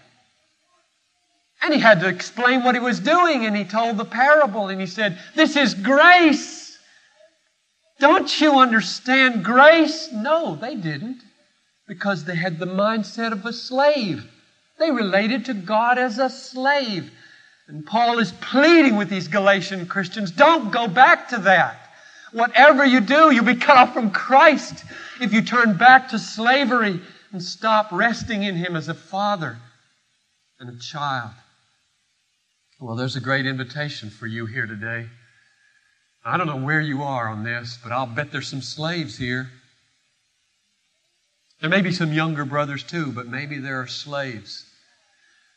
And 1.61 1.73
he 1.73 1.79
had 1.79 1.99
to 2.01 2.07
explain 2.07 2.63
what 2.63 2.75
he 2.75 2.81
was 2.81 2.99
doing, 2.99 3.45
and 3.45 3.55
he 3.55 3.65
told 3.65 3.97
the 3.97 4.05
parable, 4.05 4.69
and 4.69 4.79
he 4.79 4.87
said, 4.87 5.17
This 5.35 5.57
is 5.57 5.73
grace. 5.73 6.77
Don't 7.99 8.39
you 8.39 8.59
understand 8.59 9.43
grace? 9.43 10.09
No, 10.13 10.55
they 10.55 10.75
didn't, 10.75 11.21
because 11.87 12.23
they 12.23 12.35
had 12.35 12.59
the 12.59 12.65
mindset 12.65 13.31
of 13.31 13.45
a 13.45 13.53
slave. 13.53 14.29
They 14.79 14.91
related 14.91 15.45
to 15.45 15.53
God 15.53 15.97
as 15.97 16.19
a 16.19 16.29
slave. 16.29 17.11
And 17.67 17.85
Paul 17.85 18.19
is 18.19 18.31
pleading 18.31 18.95
with 18.95 19.09
these 19.09 19.27
Galatian 19.27 19.87
Christians 19.87 20.31
don't 20.31 20.71
go 20.71 20.87
back 20.87 21.29
to 21.29 21.37
that. 21.39 21.79
Whatever 22.31 22.85
you 22.85 22.99
do, 22.99 23.31
you'll 23.31 23.45
be 23.45 23.55
cut 23.55 23.77
off 23.77 23.93
from 23.93 24.11
Christ 24.11 24.83
if 25.19 25.33
you 25.33 25.41
turn 25.41 25.77
back 25.77 26.09
to 26.09 26.19
slavery 26.19 26.99
and 27.31 27.41
stop 27.41 27.91
resting 27.91 28.43
in 28.43 28.55
Him 28.55 28.75
as 28.75 28.87
a 28.87 28.93
father 28.93 29.57
and 30.59 30.69
a 30.69 30.79
child. 30.79 31.31
Well, 32.79 32.95
there's 32.95 33.15
a 33.15 33.21
great 33.21 33.45
invitation 33.45 34.09
for 34.09 34.27
you 34.27 34.45
here 34.45 34.67
today. 34.67 35.07
I 36.23 36.37
don't 36.37 36.47
know 36.47 36.63
where 36.63 36.81
you 36.81 37.03
are 37.03 37.29
on 37.29 37.43
this, 37.43 37.79
but 37.81 37.91
I'll 37.91 38.05
bet 38.05 38.31
there's 38.31 38.47
some 38.47 38.61
slaves 38.61 39.17
here. 39.17 39.49
There 41.61 41.69
may 41.69 41.81
be 41.81 41.91
some 41.91 42.11
younger 42.11 42.45
brothers 42.45 42.83
too, 42.83 43.11
but 43.11 43.27
maybe 43.27 43.57
there 43.57 43.81
are 43.81 43.87
slaves 43.87 44.65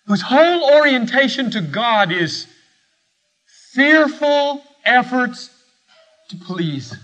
whose 0.09 0.23
whole 0.23 0.75
orientation 0.75 1.51
to 1.53 1.61
God 1.61 2.11
is 2.11 2.49
fearful 3.73 4.63
efforts 4.85 5.51
to 6.31 6.37
please, 6.37 6.97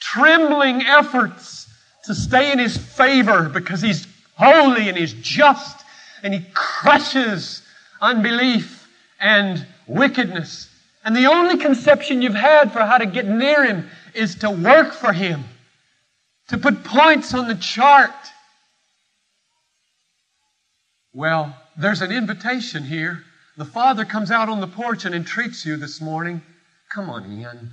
trembling 0.00 0.82
efforts 0.82 1.68
to 2.04 2.14
stay 2.14 2.52
in 2.52 2.58
His 2.58 2.78
favor 2.78 3.50
because 3.50 3.82
He's 3.82 4.06
holy 4.36 4.88
and 4.88 4.96
He's 4.96 5.12
just 5.12 5.84
and 6.22 6.32
He 6.32 6.46
crushes 6.54 7.62
unbelief, 8.00 8.88
and 9.20 9.66
wickedness. 9.86 10.68
And 11.04 11.16
the 11.16 11.26
only 11.26 11.56
conception 11.56 12.22
you've 12.22 12.34
had 12.34 12.72
for 12.72 12.80
how 12.80 12.98
to 12.98 13.06
get 13.06 13.26
near 13.26 13.64
Him 13.64 13.88
is 14.14 14.34
to 14.36 14.50
work 14.50 14.92
for 14.92 15.12
Him, 15.12 15.44
to 16.48 16.58
put 16.58 16.84
points 16.84 17.34
on 17.34 17.48
the 17.48 17.54
chart. 17.54 18.10
Well, 21.16 21.56
there's 21.78 22.02
an 22.02 22.12
invitation 22.12 22.84
here. 22.84 23.24
The 23.56 23.64
Father 23.64 24.04
comes 24.04 24.30
out 24.30 24.50
on 24.50 24.60
the 24.60 24.66
porch 24.66 25.06
and 25.06 25.14
entreats 25.14 25.64
you 25.64 25.78
this 25.78 25.98
morning. 25.98 26.42
Come 26.90 27.08
on, 27.08 27.32
Ian. 27.32 27.70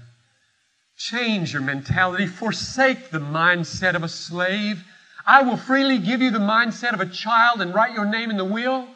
Change 0.95 1.51
your 1.51 1.61
mentality. 1.61 2.25
Forsake 2.25 3.09
the 3.09 3.19
mindset 3.19 3.95
of 3.95 4.03
a 4.03 4.07
slave. 4.07 4.81
I 5.27 5.41
will 5.41 5.57
freely 5.57 5.97
give 5.97 6.21
you 6.21 6.31
the 6.31 6.39
mindset 6.39 6.93
of 6.93 7.01
a 7.01 7.05
child 7.05 7.59
and 7.59 7.75
write 7.75 7.93
your 7.93 8.05
name 8.05 8.31
in 8.31 8.37
the 8.37 8.45
will. 8.45 8.87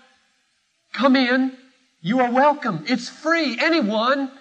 Come 0.93 1.17
in. 1.17 1.51
You 1.99 2.21
are 2.21 2.31
welcome. 2.31 2.85
It's 2.87 3.09
free. 3.09 3.57
Anyone. 3.59 4.31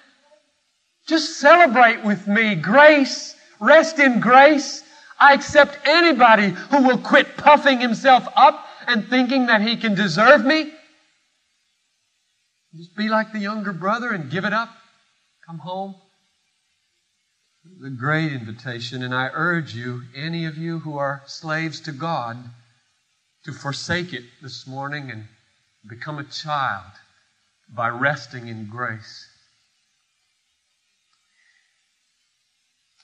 Just 1.08 1.40
celebrate 1.40 2.04
with 2.04 2.28
me. 2.28 2.54
Grace. 2.54 3.34
Rest 3.58 3.98
in 3.98 4.20
grace. 4.20 4.84
I 5.18 5.34
accept 5.34 5.80
anybody 5.84 6.50
who 6.50 6.86
will 6.86 6.98
quit 6.98 7.36
puffing 7.36 7.80
himself 7.80 8.28
up 8.36 8.65
and 8.86 9.08
thinking 9.08 9.46
that 9.46 9.62
he 9.62 9.76
can 9.76 9.94
deserve 9.94 10.44
me. 10.44 10.72
Just 12.74 12.96
be 12.96 13.08
like 13.08 13.32
the 13.32 13.38
younger 13.38 13.72
brother 13.72 14.10
and 14.10 14.30
give 14.30 14.44
it 14.44 14.52
up. 14.52 14.68
Come 15.46 15.58
home. 15.58 15.94
The 17.80 17.90
great 17.90 18.32
invitation, 18.32 19.02
and 19.02 19.14
I 19.14 19.30
urge 19.32 19.74
you, 19.74 20.02
any 20.14 20.44
of 20.44 20.56
you 20.56 20.78
who 20.78 20.98
are 20.98 21.22
slaves 21.26 21.80
to 21.80 21.92
God, 21.92 22.36
to 23.44 23.52
forsake 23.52 24.12
it 24.12 24.24
this 24.42 24.66
morning 24.66 25.10
and 25.10 25.24
become 25.88 26.18
a 26.18 26.24
child 26.24 26.92
by 27.74 27.88
resting 27.88 28.48
in 28.48 28.66
grace. 28.66 29.26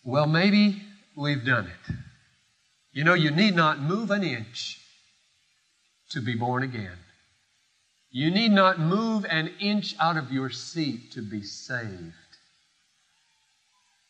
Well, 0.05 0.27
maybe 0.27 0.83
we've 1.17 1.45
done 1.45 1.67
it. 1.67 1.95
You 2.93 3.05
know, 3.05 3.15
you 3.15 3.31
need 3.31 3.57
not 3.57 3.81
move 3.81 4.11
an 4.11 4.23
inch 4.23 4.82
to 6.13 6.21
be 6.21 6.35
born 6.35 6.63
again. 6.63 6.99
You 8.11 8.31
need 8.31 8.53
not 8.53 8.79
move 8.79 9.25
an 9.25 9.51
inch 9.59 9.95
out 9.99 10.17
of 10.17 10.33
your 10.33 10.51
seat 10.51 11.13
to 11.13 11.23
be 11.23 11.43
saved. 11.43 12.13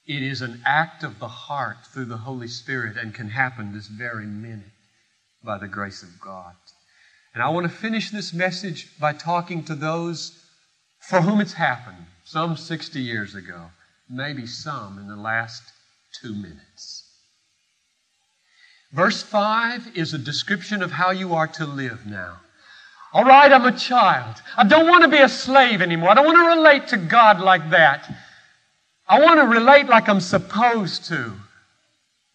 It 0.06 0.22
is 0.22 0.42
an 0.42 0.60
act 0.66 1.04
of 1.04 1.20
the 1.20 1.28
heart 1.28 1.86
through 1.86 2.06
the 2.06 2.16
Holy 2.16 2.48
Spirit 2.48 2.96
and 2.96 3.14
can 3.14 3.28
happen 3.28 3.72
this 3.72 3.86
very 3.86 4.26
minute 4.26 4.72
by 5.44 5.58
the 5.58 5.68
grace 5.68 6.02
of 6.02 6.20
God. 6.20 6.54
And 7.34 7.42
I 7.42 7.48
want 7.50 7.70
to 7.70 7.72
finish 7.72 8.10
this 8.10 8.32
message 8.32 8.98
by 8.98 9.12
talking 9.12 9.64
to 9.64 9.74
those 9.74 10.38
for 11.08 11.20
whom 11.20 11.40
it's 11.40 11.54
happened, 11.54 12.06
some 12.24 12.56
60 12.56 13.00
years 13.00 13.34
ago, 13.34 13.70
maybe 14.08 14.46
some 14.46 14.98
in 14.98 15.08
the 15.08 15.16
last 15.16 15.62
two 16.20 16.34
minutes. 16.34 17.11
Verse 18.92 19.22
5 19.22 19.96
is 19.96 20.12
a 20.12 20.18
description 20.18 20.82
of 20.82 20.92
how 20.92 21.10
you 21.10 21.34
are 21.34 21.46
to 21.46 21.64
live 21.64 22.04
now. 22.06 22.40
All 23.14 23.24
right, 23.24 23.50
I'm 23.50 23.64
a 23.64 23.76
child. 23.76 24.36
I 24.56 24.64
don't 24.64 24.88
want 24.88 25.02
to 25.04 25.08
be 25.08 25.18
a 25.18 25.28
slave 25.28 25.80
anymore. 25.80 26.10
I 26.10 26.14
don't 26.14 26.26
want 26.26 26.38
to 26.38 26.56
relate 26.56 26.88
to 26.88 26.96
God 26.96 27.40
like 27.40 27.70
that. 27.70 28.10
I 29.08 29.20
want 29.20 29.40
to 29.40 29.46
relate 29.46 29.86
like 29.86 30.08
I'm 30.08 30.20
supposed 30.20 31.06
to. 31.06 31.32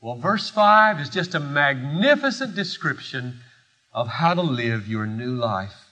Well, 0.02 0.15
verse 0.15 0.50
5 0.50 1.00
is 1.00 1.10
just 1.10 1.36
a 1.36 1.39
magnificent 1.39 2.56
description 2.56 3.39
of 3.91 4.08
how 4.08 4.34
to 4.34 4.41
live 4.41 4.88
your 4.88 5.08
new 5.08 5.36
life 5.36 5.89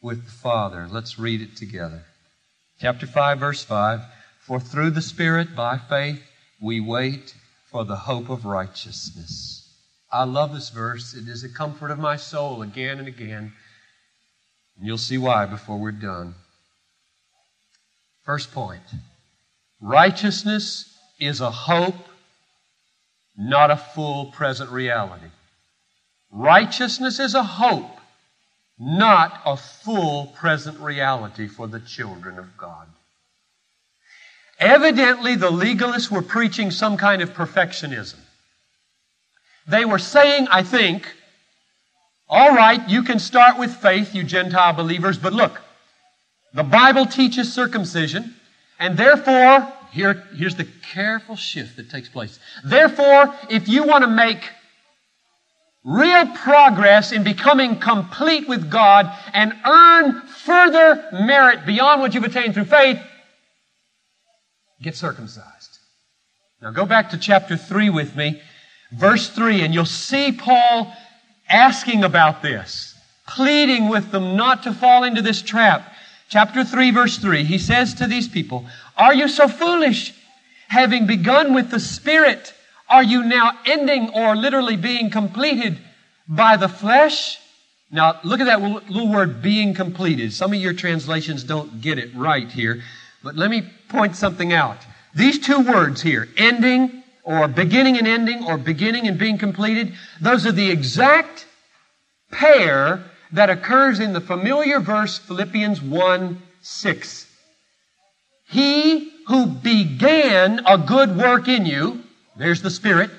with 0.00 0.24
the 0.24 0.30
Father. 0.30 0.88
Let's 0.90 1.18
read 1.18 1.40
it 1.40 1.56
together. 1.56 2.04
Chapter 2.80 3.06
5, 3.06 3.38
verse 3.38 3.64
5 3.64 4.00
For 4.40 4.60
through 4.60 4.90
the 4.90 5.02
Spirit, 5.02 5.54
by 5.56 5.78
faith, 5.78 6.22
we 6.60 6.80
wait 6.80 7.34
for 7.70 7.84
the 7.84 7.96
hope 7.96 8.28
of 8.30 8.44
righteousness. 8.44 9.61
I 10.12 10.24
love 10.24 10.52
this 10.52 10.68
verse. 10.68 11.14
It 11.14 11.26
is 11.26 11.42
a 11.42 11.48
comfort 11.48 11.90
of 11.90 11.98
my 11.98 12.16
soul 12.16 12.60
again 12.60 12.98
and 12.98 13.08
again. 13.08 13.52
And 14.76 14.86
you'll 14.86 14.98
see 14.98 15.16
why 15.16 15.46
before 15.46 15.78
we're 15.78 15.92
done. 15.92 16.34
First 18.24 18.52
point 18.52 18.82
righteousness 19.80 20.96
is 21.18 21.40
a 21.40 21.50
hope, 21.50 22.06
not 23.36 23.70
a 23.70 23.76
full 23.76 24.26
present 24.26 24.70
reality. 24.70 25.26
Righteousness 26.30 27.18
is 27.18 27.34
a 27.34 27.42
hope, 27.42 27.98
not 28.78 29.40
a 29.44 29.56
full 29.56 30.26
present 30.26 30.78
reality 30.78 31.48
for 31.48 31.66
the 31.66 31.80
children 31.80 32.38
of 32.38 32.56
God. 32.56 32.86
Evidently, 34.58 35.34
the 35.34 35.50
legalists 35.50 36.10
were 36.10 36.22
preaching 36.22 36.70
some 36.70 36.96
kind 36.96 37.22
of 37.22 37.34
perfectionism. 37.34 38.18
They 39.66 39.84
were 39.84 39.98
saying, 39.98 40.48
I 40.50 40.62
think, 40.62 41.06
all 42.28 42.54
right, 42.54 42.88
you 42.88 43.02
can 43.02 43.18
start 43.18 43.58
with 43.58 43.74
faith, 43.74 44.14
you 44.14 44.24
Gentile 44.24 44.72
believers, 44.72 45.18
but 45.18 45.32
look, 45.32 45.60
the 46.54 46.62
Bible 46.62 47.06
teaches 47.06 47.52
circumcision, 47.52 48.34
and 48.78 48.96
therefore, 48.96 49.72
here, 49.92 50.24
here's 50.34 50.56
the 50.56 50.66
careful 50.92 51.36
shift 51.36 51.76
that 51.76 51.90
takes 51.90 52.08
place. 52.08 52.38
Therefore, 52.64 53.34
if 53.48 53.68
you 53.68 53.84
want 53.84 54.02
to 54.02 54.10
make 54.10 54.50
real 55.84 56.26
progress 56.26 57.12
in 57.12 57.24
becoming 57.24 57.78
complete 57.78 58.48
with 58.48 58.70
God 58.70 59.12
and 59.32 59.52
earn 59.66 60.22
further 60.22 61.08
merit 61.12 61.66
beyond 61.66 62.00
what 62.00 62.14
you've 62.14 62.24
attained 62.24 62.54
through 62.54 62.66
faith, 62.66 63.00
get 64.80 64.96
circumcised. 64.96 65.78
Now 66.60 66.70
go 66.70 66.86
back 66.86 67.10
to 67.10 67.18
chapter 67.18 67.56
3 67.56 67.90
with 67.90 68.14
me, 68.14 68.40
verse 68.92 69.28
3, 69.28 69.62
and 69.62 69.74
you'll 69.74 69.84
see 69.84 70.32
Paul 70.32 70.92
asking 71.48 72.04
about 72.04 72.42
this, 72.42 72.94
pleading 73.26 73.88
with 73.88 74.10
them 74.10 74.36
not 74.36 74.62
to 74.64 74.72
fall 74.72 75.04
into 75.04 75.22
this 75.22 75.42
trap. 75.42 75.92
Chapter 76.28 76.64
3, 76.64 76.90
verse 76.90 77.18
3, 77.18 77.44
he 77.44 77.58
says 77.58 77.94
to 77.94 78.06
these 78.06 78.28
people, 78.28 78.64
Are 78.96 79.14
you 79.14 79.28
so 79.28 79.48
foolish? 79.48 80.14
Having 80.68 81.06
begun 81.06 81.52
with 81.52 81.70
the 81.70 81.80
Spirit, 81.80 82.54
are 82.88 83.02
you 83.02 83.22
now 83.22 83.52
ending 83.66 84.10
or 84.14 84.34
literally 84.34 84.76
being 84.76 85.10
completed 85.10 85.78
by 86.26 86.56
the 86.56 86.68
flesh? 86.68 87.38
Now, 87.90 88.18
look 88.24 88.40
at 88.40 88.46
that 88.46 88.62
little 88.62 89.12
word, 89.12 89.42
being 89.42 89.74
completed. 89.74 90.32
Some 90.32 90.54
of 90.54 90.58
your 90.58 90.72
translations 90.72 91.44
don't 91.44 91.82
get 91.82 91.98
it 91.98 92.14
right 92.14 92.50
here. 92.50 92.82
But 93.22 93.36
let 93.36 93.50
me 93.50 93.70
point 93.88 94.16
something 94.16 94.54
out. 94.54 94.78
These 95.14 95.40
two 95.40 95.60
words 95.60 96.00
here, 96.00 96.28
ending 96.38 97.01
or 97.22 97.48
beginning 97.48 97.98
and 97.98 98.06
ending 98.06 98.44
or 98.44 98.58
beginning 98.58 99.06
and 99.06 99.18
being 99.18 99.38
completed, 99.38 99.94
those 100.20 100.46
are 100.46 100.52
the 100.52 100.70
exact 100.70 101.46
pair 102.30 103.04
that 103.32 103.50
occurs 103.50 104.00
in 104.00 104.12
the 104.12 104.20
familiar 104.20 104.80
verse 104.80 105.18
Philippians 105.18 105.80
1 105.80 106.42
6. 106.62 107.26
He 108.48 109.12
who 109.26 109.46
began 109.46 110.62
a 110.66 110.76
good 110.78 111.16
work 111.16 111.48
in 111.48 111.64
you, 111.64 112.02
there's 112.36 112.62
the 112.62 112.70
Spirit, 112.70 113.10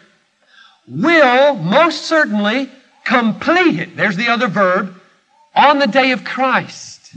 will 0.87 1.55
most 1.55 2.03
certainly 2.03 2.69
complete 3.05 3.79
it. 3.79 3.95
There's 3.95 4.17
the 4.17 4.29
other 4.29 4.47
verb, 4.47 4.99
on 5.55 5.79
the 5.79 5.87
day 5.87 6.11
of 6.11 6.23
Christ. 6.23 7.15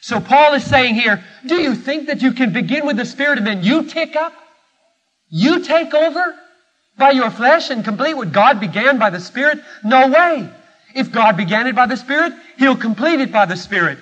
So 0.00 0.20
Paul 0.20 0.54
is 0.54 0.64
saying 0.64 0.94
here, 0.94 1.22
do 1.46 1.56
you 1.56 1.74
think 1.74 2.06
that 2.06 2.22
you 2.22 2.32
can 2.32 2.52
begin 2.52 2.86
with 2.86 2.96
the 2.96 3.04
Spirit 3.04 3.38
and 3.38 3.46
then 3.46 3.62
you 3.62 3.84
tick 3.84 4.16
up? 4.16 4.32
You 5.30 5.60
take 5.60 5.94
over 5.94 6.34
by 6.96 7.10
your 7.10 7.30
flesh 7.30 7.70
and 7.70 7.84
complete 7.84 8.14
what 8.14 8.32
God 8.32 8.60
began 8.60 8.98
by 8.98 9.10
the 9.10 9.20
Spirit? 9.20 9.60
No 9.84 10.08
way. 10.08 10.48
If 10.94 11.12
God 11.12 11.36
began 11.36 11.66
it 11.66 11.76
by 11.76 11.86
the 11.86 11.96
Spirit, 11.96 12.32
He'll 12.56 12.76
complete 12.76 13.20
it 13.20 13.30
by 13.30 13.46
the 13.46 13.56
Spirit. 13.56 13.98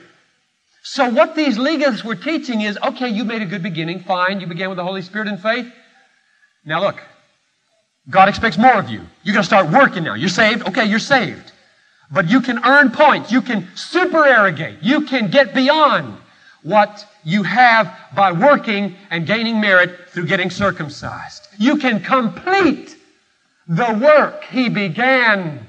So 0.82 1.08
what 1.08 1.34
these 1.34 1.58
legalists 1.58 2.04
were 2.04 2.14
teaching 2.14 2.60
is, 2.60 2.78
okay, 2.78 3.08
you 3.08 3.24
made 3.24 3.42
a 3.42 3.46
good 3.46 3.62
beginning, 3.62 4.00
fine, 4.00 4.40
you 4.40 4.46
began 4.46 4.68
with 4.68 4.76
the 4.76 4.84
Holy 4.84 5.02
Spirit 5.02 5.26
and 5.26 5.40
faith. 5.42 5.66
Now 6.64 6.80
look, 6.80 7.02
God 8.08 8.28
expects 8.28 8.56
more 8.56 8.78
of 8.78 8.88
you. 8.88 9.00
You 9.24 9.32
gotta 9.32 9.44
start 9.44 9.68
working 9.68 10.04
now. 10.04 10.14
You're 10.14 10.28
saved? 10.28 10.66
Okay, 10.68 10.84
you're 10.84 11.00
saved. 11.00 11.52
But 12.10 12.30
you 12.30 12.40
can 12.40 12.64
earn 12.64 12.92
points. 12.92 13.32
You 13.32 13.42
can 13.42 13.66
supererogate. 13.74 14.78
You 14.80 15.02
can 15.02 15.28
get 15.28 15.54
beyond 15.54 16.16
what 16.62 17.04
you 17.26 17.42
have 17.42 17.92
by 18.14 18.30
working 18.30 18.94
and 19.10 19.26
gaining 19.26 19.60
merit 19.60 20.08
through 20.10 20.26
getting 20.26 20.48
circumcised. 20.48 21.48
You 21.58 21.76
can 21.76 21.98
complete 22.00 22.96
the 23.66 23.98
work 24.00 24.44
he 24.44 24.68
began. 24.68 25.66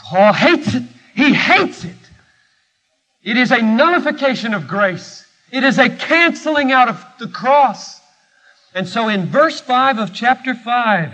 Paul 0.00 0.32
hates 0.32 0.74
it. 0.74 0.82
He 1.14 1.32
hates 1.32 1.84
it. 1.84 1.94
It 3.22 3.36
is 3.36 3.52
a 3.52 3.62
nullification 3.62 4.52
of 4.52 4.66
grace. 4.66 5.24
It 5.52 5.62
is 5.62 5.78
a 5.78 5.88
canceling 5.88 6.72
out 6.72 6.88
of 6.88 7.06
the 7.20 7.28
cross. 7.28 8.00
And 8.74 8.88
so 8.88 9.08
in 9.08 9.26
verse 9.26 9.60
5 9.60 9.98
of 10.00 10.12
chapter 10.12 10.56
5, 10.56 11.12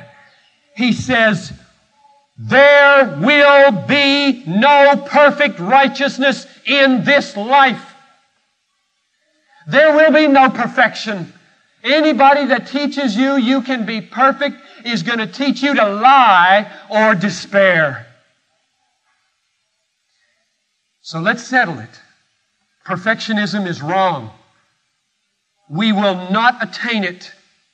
he 0.74 0.94
says, 0.94 1.52
there 2.38 3.18
will 3.20 3.72
be 3.86 4.42
no 4.46 5.04
perfect 5.06 5.58
righteousness 5.58 6.46
in 6.64 7.04
this 7.04 7.36
life. 7.36 7.87
There 9.68 9.94
will 9.94 10.12
be 10.12 10.26
no 10.26 10.48
perfection. 10.48 11.30
Anybody 11.84 12.46
that 12.46 12.66
teaches 12.66 13.14
you 13.14 13.36
you 13.36 13.60
can 13.60 13.84
be 13.84 14.00
perfect 14.00 14.56
is 14.82 15.02
going 15.02 15.18
to 15.18 15.26
teach 15.26 15.62
you 15.62 15.74
to 15.74 15.86
lie 15.86 16.72
or 16.88 17.14
despair. 17.14 18.06
So 21.02 21.20
let's 21.20 21.46
settle 21.46 21.78
it. 21.80 22.00
Perfectionism 22.86 23.66
is 23.66 23.82
wrong. 23.82 24.30
We 25.68 25.92
will 25.92 26.30
not 26.30 26.62
attain 26.62 27.04
it 27.04 27.30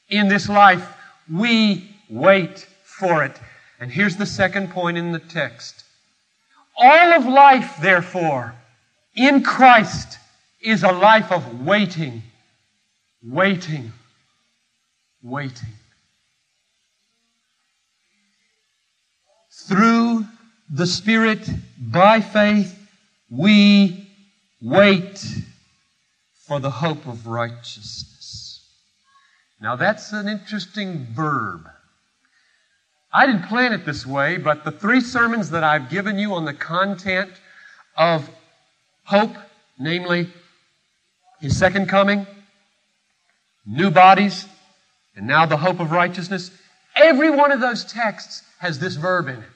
in 0.09 0.27
this 0.27 0.49
life. 0.49 0.85
We 1.33 1.95
wait 2.11 2.67
for 2.83 3.23
it. 3.23 3.39
And 3.79 3.89
here's 3.89 4.17
the 4.17 4.27
second 4.27 4.71
point 4.71 4.99
in 4.99 5.13
the 5.13 5.21
text. 5.21 5.85
All 6.77 7.13
of 7.13 7.25
life, 7.25 7.77
therefore, 7.81 8.53
in 9.15 9.45
Christ 9.45 10.19
is 10.65 10.83
a 10.83 10.93
life 10.93 11.31
of 11.31 11.65
waiting, 11.65 12.23
waiting, 13.23 13.93
waiting. 15.23 15.69
Through 19.69 20.25
the 20.71 20.87
Spirit, 20.87 21.49
by 21.79 22.21
faith, 22.21 22.79
we 23.31 24.09
wait 24.61 25.25
for 26.47 26.61
the 26.61 26.71
hope 26.71 27.07
of 27.07 27.27
righteousness. 27.27 28.67
Now 29.61 29.77
that's 29.77 30.13
an 30.13 30.29
interesting 30.29 31.07
verb. 31.13 31.67
I 33.13 33.27
didn't 33.27 33.47
plan 33.47 33.73
it 33.73 33.87
this 33.87 34.05
way, 34.05 34.39
but 34.39 34.65
the 34.65 34.73
three 34.73 35.01
sermons 35.01 35.51
that 35.51 35.63
I've 35.63 35.89
given 35.89 36.19
you 36.19 36.35
on 36.35 36.45
the 36.45 36.53
content 36.53 37.31
of 37.97 38.29
hope, 39.05 39.37
namely 39.79 40.29
His 41.45 41.59
second 41.59 41.91
coming, 41.91 42.27
new 43.67 43.91
bodies, 43.91 44.47
and 45.15 45.27
now 45.27 45.45
the 45.45 45.59
hope 45.59 45.79
of 45.79 45.91
righteousness, 45.91 46.51
every 46.97 47.29
one 47.29 47.53
of 47.53 47.61
those 47.61 47.85
texts 47.85 48.43
has 48.61 48.79
this 48.79 48.95
verb 48.95 49.29
in 49.29 49.37
it. 49.37 49.51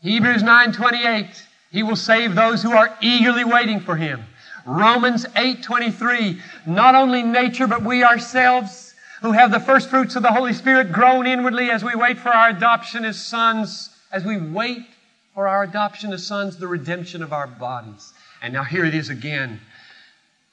Hebrews 0.00 0.42
9:28, 0.42 1.42
He 1.70 1.82
will 1.82 1.94
save 1.94 2.34
those 2.34 2.62
who 2.62 2.72
are 2.72 2.96
eagerly 3.02 3.44
waiting 3.44 3.80
for 3.80 3.96
Him. 3.96 4.24
Romans 4.64 5.26
8:23, 5.36 6.40
not 6.64 6.94
only 6.94 7.22
nature 7.22 7.66
but 7.66 7.82
we 7.82 8.02
ourselves 8.02 8.94
who 9.20 9.32
have 9.32 9.50
the 9.50 9.60
first 9.60 9.90
fruits 9.90 10.16
of 10.16 10.22
the 10.22 10.32
Holy 10.32 10.54
Spirit 10.54 10.90
groan 10.90 11.26
inwardly 11.26 11.70
as 11.70 11.84
we 11.84 11.94
wait 11.94 12.18
for 12.18 12.30
our 12.30 12.48
adoption 12.48 13.04
as 13.04 13.22
sons, 13.22 13.90
as 14.10 14.24
we 14.24 14.38
wait 14.38 14.86
for 15.34 15.46
our 15.46 15.64
adoption 15.64 16.14
as 16.14 16.26
sons, 16.26 16.56
the 16.56 16.66
redemption 16.66 17.22
of 17.22 17.30
our 17.30 17.46
bodies. 17.46 18.14
And 18.40 18.54
now 18.54 18.64
here 18.64 18.86
it 18.86 18.94
is 18.94 19.10
again. 19.10 19.60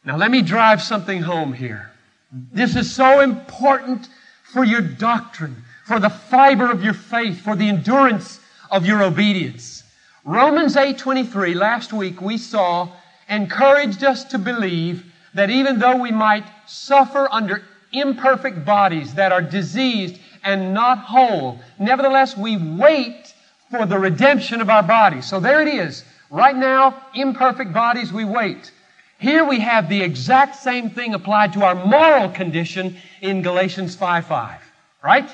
Now 0.09 0.17
let 0.17 0.31
me 0.31 0.41
drive 0.41 0.81
something 0.81 1.21
home 1.21 1.53
here. 1.53 1.91
This 2.31 2.75
is 2.75 2.91
so 2.91 3.19
important 3.19 4.09
for 4.41 4.63
your 4.63 4.81
doctrine, 4.81 5.55
for 5.85 5.99
the 5.99 6.09
fiber 6.09 6.71
of 6.71 6.83
your 6.83 6.95
faith, 6.95 7.41
for 7.41 7.55
the 7.55 7.69
endurance 7.69 8.39
of 8.71 8.87
your 8.87 9.03
obedience. 9.03 9.83
Romans 10.25 10.75
8:23 10.75 11.53
last 11.53 11.93
week 11.93 12.23
we 12.23 12.39
saw 12.39 12.89
encouraged 13.27 14.03
us 14.03 14.23
to 14.23 14.39
believe 14.39 15.05
that 15.35 15.51
even 15.51 15.77
though 15.77 15.97
we 15.97 16.09
might 16.09 16.45
suffer 16.65 17.27
under 17.31 17.61
imperfect 17.91 18.65
bodies 18.65 19.13
that 19.13 19.31
are 19.31 19.43
diseased 19.43 20.17
and 20.43 20.73
not 20.73 20.97
whole. 20.97 21.59
Nevertheless, 21.77 22.35
we 22.35 22.57
wait 22.57 23.35
for 23.69 23.85
the 23.85 23.99
redemption 23.99 24.59
of 24.59 24.71
our 24.71 24.81
bodies. 24.81 25.27
So 25.27 25.39
there 25.39 25.61
it 25.61 25.67
is. 25.67 26.03
Right 26.31 26.55
now, 26.55 26.95
imperfect 27.13 27.73
bodies, 27.73 28.11
we 28.11 28.25
wait. 28.25 28.71
Here 29.19 29.43
we 29.43 29.59
have 29.59 29.89
the 29.89 30.01
exact 30.01 30.55
same 30.55 30.89
thing 30.89 31.13
applied 31.13 31.53
to 31.53 31.63
our 31.63 31.75
moral 31.75 32.29
condition 32.29 32.97
in 33.21 33.41
Galatians 33.41 33.95
5 33.95 34.25
5. 34.25 34.61
right? 35.03 35.29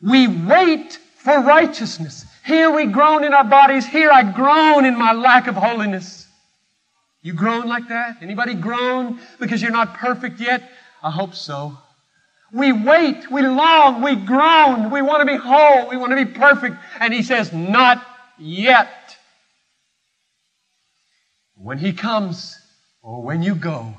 We 0.00 0.28
wait 0.28 0.98
for 1.18 1.40
righteousness. 1.40 2.24
Here 2.44 2.70
we 2.70 2.86
groan 2.86 3.24
in 3.24 3.34
our 3.34 3.44
bodies. 3.44 3.84
Here 3.84 4.10
I 4.12 4.22
groan 4.22 4.84
in 4.84 4.96
my 4.96 5.12
lack 5.12 5.48
of 5.48 5.56
holiness. 5.56 6.28
You 7.22 7.32
groan 7.32 7.66
like 7.66 7.88
that? 7.88 8.18
Anybody 8.22 8.54
groan 8.54 9.18
because 9.40 9.60
you're 9.60 9.72
not 9.72 9.94
perfect 9.94 10.38
yet? 10.38 10.62
I 11.02 11.10
hope 11.10 11.34
so. 11.34 11.76
We 12.52 12.70
wait, 12.70 13.28
we 13.28 13.42
long, 13.42 14.02
we 14.02 14.14
groan, 14.14 14.92
we 14.92 15.02
want 15.02 15.20
to 15.20 15.26
be 15.26 15.36
whole, 15.36 15.88
we 15.88 15.96
want 15.96 16.16
to 16.16 16.24
be 16.24 16.32
perfect. 16.32 16.76
And 17.00 17.12
he 17.12 17.24
says, 17.24 17.52
not 17.52 18.06
yet. 18.38 19.05
When 21.56 21.78
he 21.78 21.92
comes, 21.92 22.56
or 23.02 23.22
when 23.22 23.42
you 23.42 23.54
go, 23.54 23.94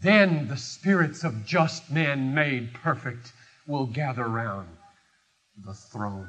then 0.00 0.48
the 0.48 0.56
spirits 0.56 1.24
of 1.24 1.46
just 1.46 1.90
men 1.90 2.34
made 2.34 2.74
perfect 2.74 3.32
will 3.66 3.86
gather 3.86 4.28
round 4.28 4.68
the 5.64 5.74
throne. 5.74 6.28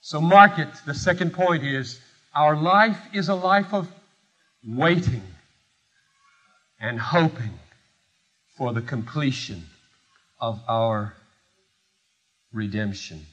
So 0.00 0.20
mark 0.20 0.58
it. 0.58 0.68
The 0.86 0.94
second 0.94 1.32
point 1.32 1.62
is 1.62 2.00
our 2.34 2.56
life 2.56 2.98
is 3.12 3.28
a 3.28 3.34
life 3.34 3.72
of 3.72 3.88
waiting 4.66 5.22
and 6.80 6.98
hoping 6.98 7.58
for 8.56 8.72
the 8.72 8.82
completion 8.82 9.64
of 10.40 10.60
our 10.68 11.14
redemption. 12.52 13.24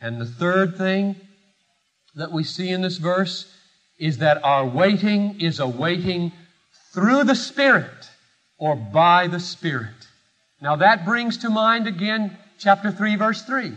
And 0.00 0.20
the 0.20 0.26
third 0.26 0.76
thing 0.76 1.16
that 2.14 2.32
we 2.32 2.44
see 2.44 2.68
in 2.68 2.82
this 2.82 2.98
verse 2.98 3.52
is 3.98 4.18
that 4.18 4.44
our 4.44 4.66
waiting 4.66 5.40
is 5.40 5.60
a 5.60 5.66
waiting 5.66 6.32
through 6.92 7.24
the 7.24 7.34
Spirit 7.34 8.10
or 8.58 8.76
by 8.76 9.26
the 9.26 9.40
Spirit. 9.40 9.94
Now 10.60 10.76
that 10.76 11.04
brings 11.04 11.38
to 11.38 11.50
mind 11.50 11.86
again 11.86 12.36
chapter 12.58 12.90
3 12.90 13.16
verse 13.16 13.42
3. 13.42 13.72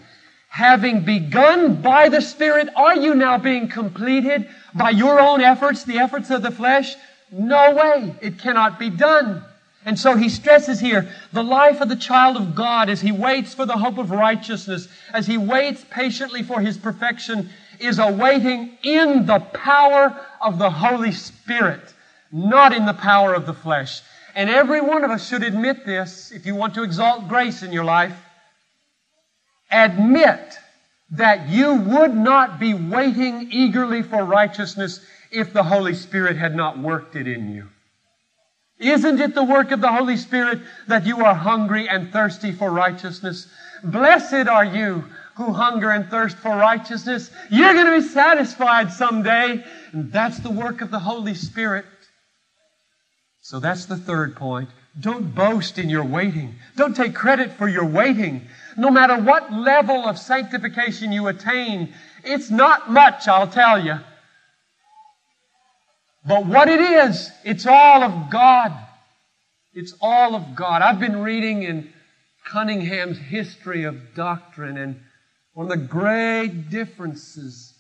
Having 0.50 1.02
begun 1.02 1.82
by 1.82 2.10
the 2.10 2.22
Spirit, 2.22 2.70
are 2.76 2.96
you 2.96 3.14
now 3.14 3.38
being 3.38 3.68
completed 3.68 4.48
by 4.74 4.90
your 4.90 5.20
own 5.20 5.42
efforts, 5.42 5.84
the 5.84 6.00
efforts 6.00 6.30
of 6.30 6.42
the 6.42 6.52
flesh? 6.52 6.96
No 7.32 7.76
way. 7.76 8.16
It 8.22 8.40
cannot 8.40 8.80
be 8.80 8.90
done. 8.90 9.44
And 9.86 10.00
so 10.00 10.16
he 10.16 10.30
stresses 10.30 10.80
here 10.80 11.10
the 11.32 11.44
life 11.44 11.80
of 11.80 11.90
the 11.90 11.96
child 11.96 12.38
of 12.38 12.56
God 12.56 12.90
as 12.90 13.02
he 13.02 13.12
waits 13.12 13.54
for 13.54 13.66
the 13.66 13.78
hope 13.78 13.98
of 13.98 14.12
righteousness, 14.12 14.88
as 15.14 15.28
he 15.28 15.38
waits 15.38 15.86
patiently 15.90 16.44
for 16.44 16.60
his 16.60 16.78
perfection, 16.78 17.50
is 17.80 18.00
awaiting 18.00 18.78
in 18.84 19.26
the 19.26 19.40
power 19.40 20.20
of 20.42 20.60
the 20.60 20.70
Holy 20.70 21.12
Spirit, 21.12 21.94
not 22.32 22.74
in 22.74 22.86
the 22.86 22.94
power 22.94 23.34
of 23.34 23.46
the 23.46 23.54
flesh. 23.54 24.02
And 24.36 24.50
every 24.50 24.82
one 24.82 25.04
of 25.04 25.12
us 25.12 25.28
should 25.28 25.44
admit 25.44 25.86
this 25.86 26.32
if 26.32 26.46
you 26.46 26.56
want 26.56 26.76
to 26.76 26.84
exalt 26.84 27.28
grace 27.28 27.64
in 27.64 27.72
your 27.72 27.86
life. 27.86 28.16
Admit 29.72 30.58
that 31.12 31.50
you 31.50 31.74
would 31.74 32.16
not 32.16 32.60
be 32.60 32.74
waiting 32.74 33.50
eagerly 33.52 34.04
for 34.04 34.24
righteousness 34.24 35.00
if 35.32 35.54
the 35.54 35.64
Holy 35.64 35.94
Spirit 35.94 36.38
had 36.38 36.56
not 36.56 36.78
worked 36.78 37.16
it 37.16 37.28
in 37.28 37.52
you. 37.52 37.68
Isn't 38.80 39.20
it 39.20 39.34
the 39.34 39.44
work 39.44 39.72
of 39.72 39.82
the 39.82 39.92
Holy 39.92 40.18
Spirit 40.18 40.60
that 40.88 41.06
you 41.06 41.26
are 41.26 41.34
hungry 41.34 41.90
and 41.90 42.12
thirsty 42.12 42.52
for 42.52 42.70
righteousness? 42.70 43.48
Blessed 43.84 44.48
are 44.48 44.66
you 44.66 45.06
who 45.38 45.54
hunger 45.54 45.92
and 45.92 46.10
thirst 46.10 46.38
for 46.38 46.50
righteousness. 46.50 47.30
You're 47.52 47.74
going 47.74 47.86
to 47.86 48.02
be 48.02 48.14
satisfied 48.14 48.92
someday. 48.92 49.64
And 49.92 50.12
that's 50.12 50.40
the 50.40 50.50
work 50.50 50.82
of 50.82 50.92
the 50.92 51.00
Holy 51.00 51.36
Spirit. 51.36 51.86
So 53.42 53.60
that's 53.60 53.86
the 53.86 53.98
third 53.98 54.36
point. 54.36 54.70
Don't 55.00 55.36
boast 55.36 55.78
in 55.78 55.90
your 55.90 56.04
waiting. 56.04 56.56
Don't 56.76 56.96
take 56.96 57.14
credit 57.14 57.54
for 57.54 57.68
your 57.68 57.86
waiting. 57.86 58.48
No 58.78 58.90
matter 58.90 59.16
what 59.16 59.54
level 59.54 60.08
of 60.08 60.18
sanctification 60.18 61.12
you 61.12 61.28
attain, 61.28 61.94
it's 62.24 62.50
not 62.50 62.92
much, 62.92 63.28
I'll 63.28 63.48
tell 63.48 63.84
you. 63.84 64.00
But 66.26 66.46
what 66.48 66.68
it 66.68 66.82
is, 66.82 67.32
it's 67.46 67.68
all 67.68 68.04
of 68.04 68.30
God. 68.32 68.74
It's 69.74 69.94
all 70.02 70.36
of 70.36 70.56
God. 70.56 70.82
I've 70.82 71.00
been 71.00 71.22
reading 71.22 71.62
in 71.62 71.94
Cunningham's 72.44 73.20
history 73.20 73.84
of 73.84 74.16
doctrine, 74.16 74.78
and 74.78 75.00
one 75.58 75.72
of 75.72 75.80
the 75.80 75.88
great 75.88 76.70
differences 76.70 77.74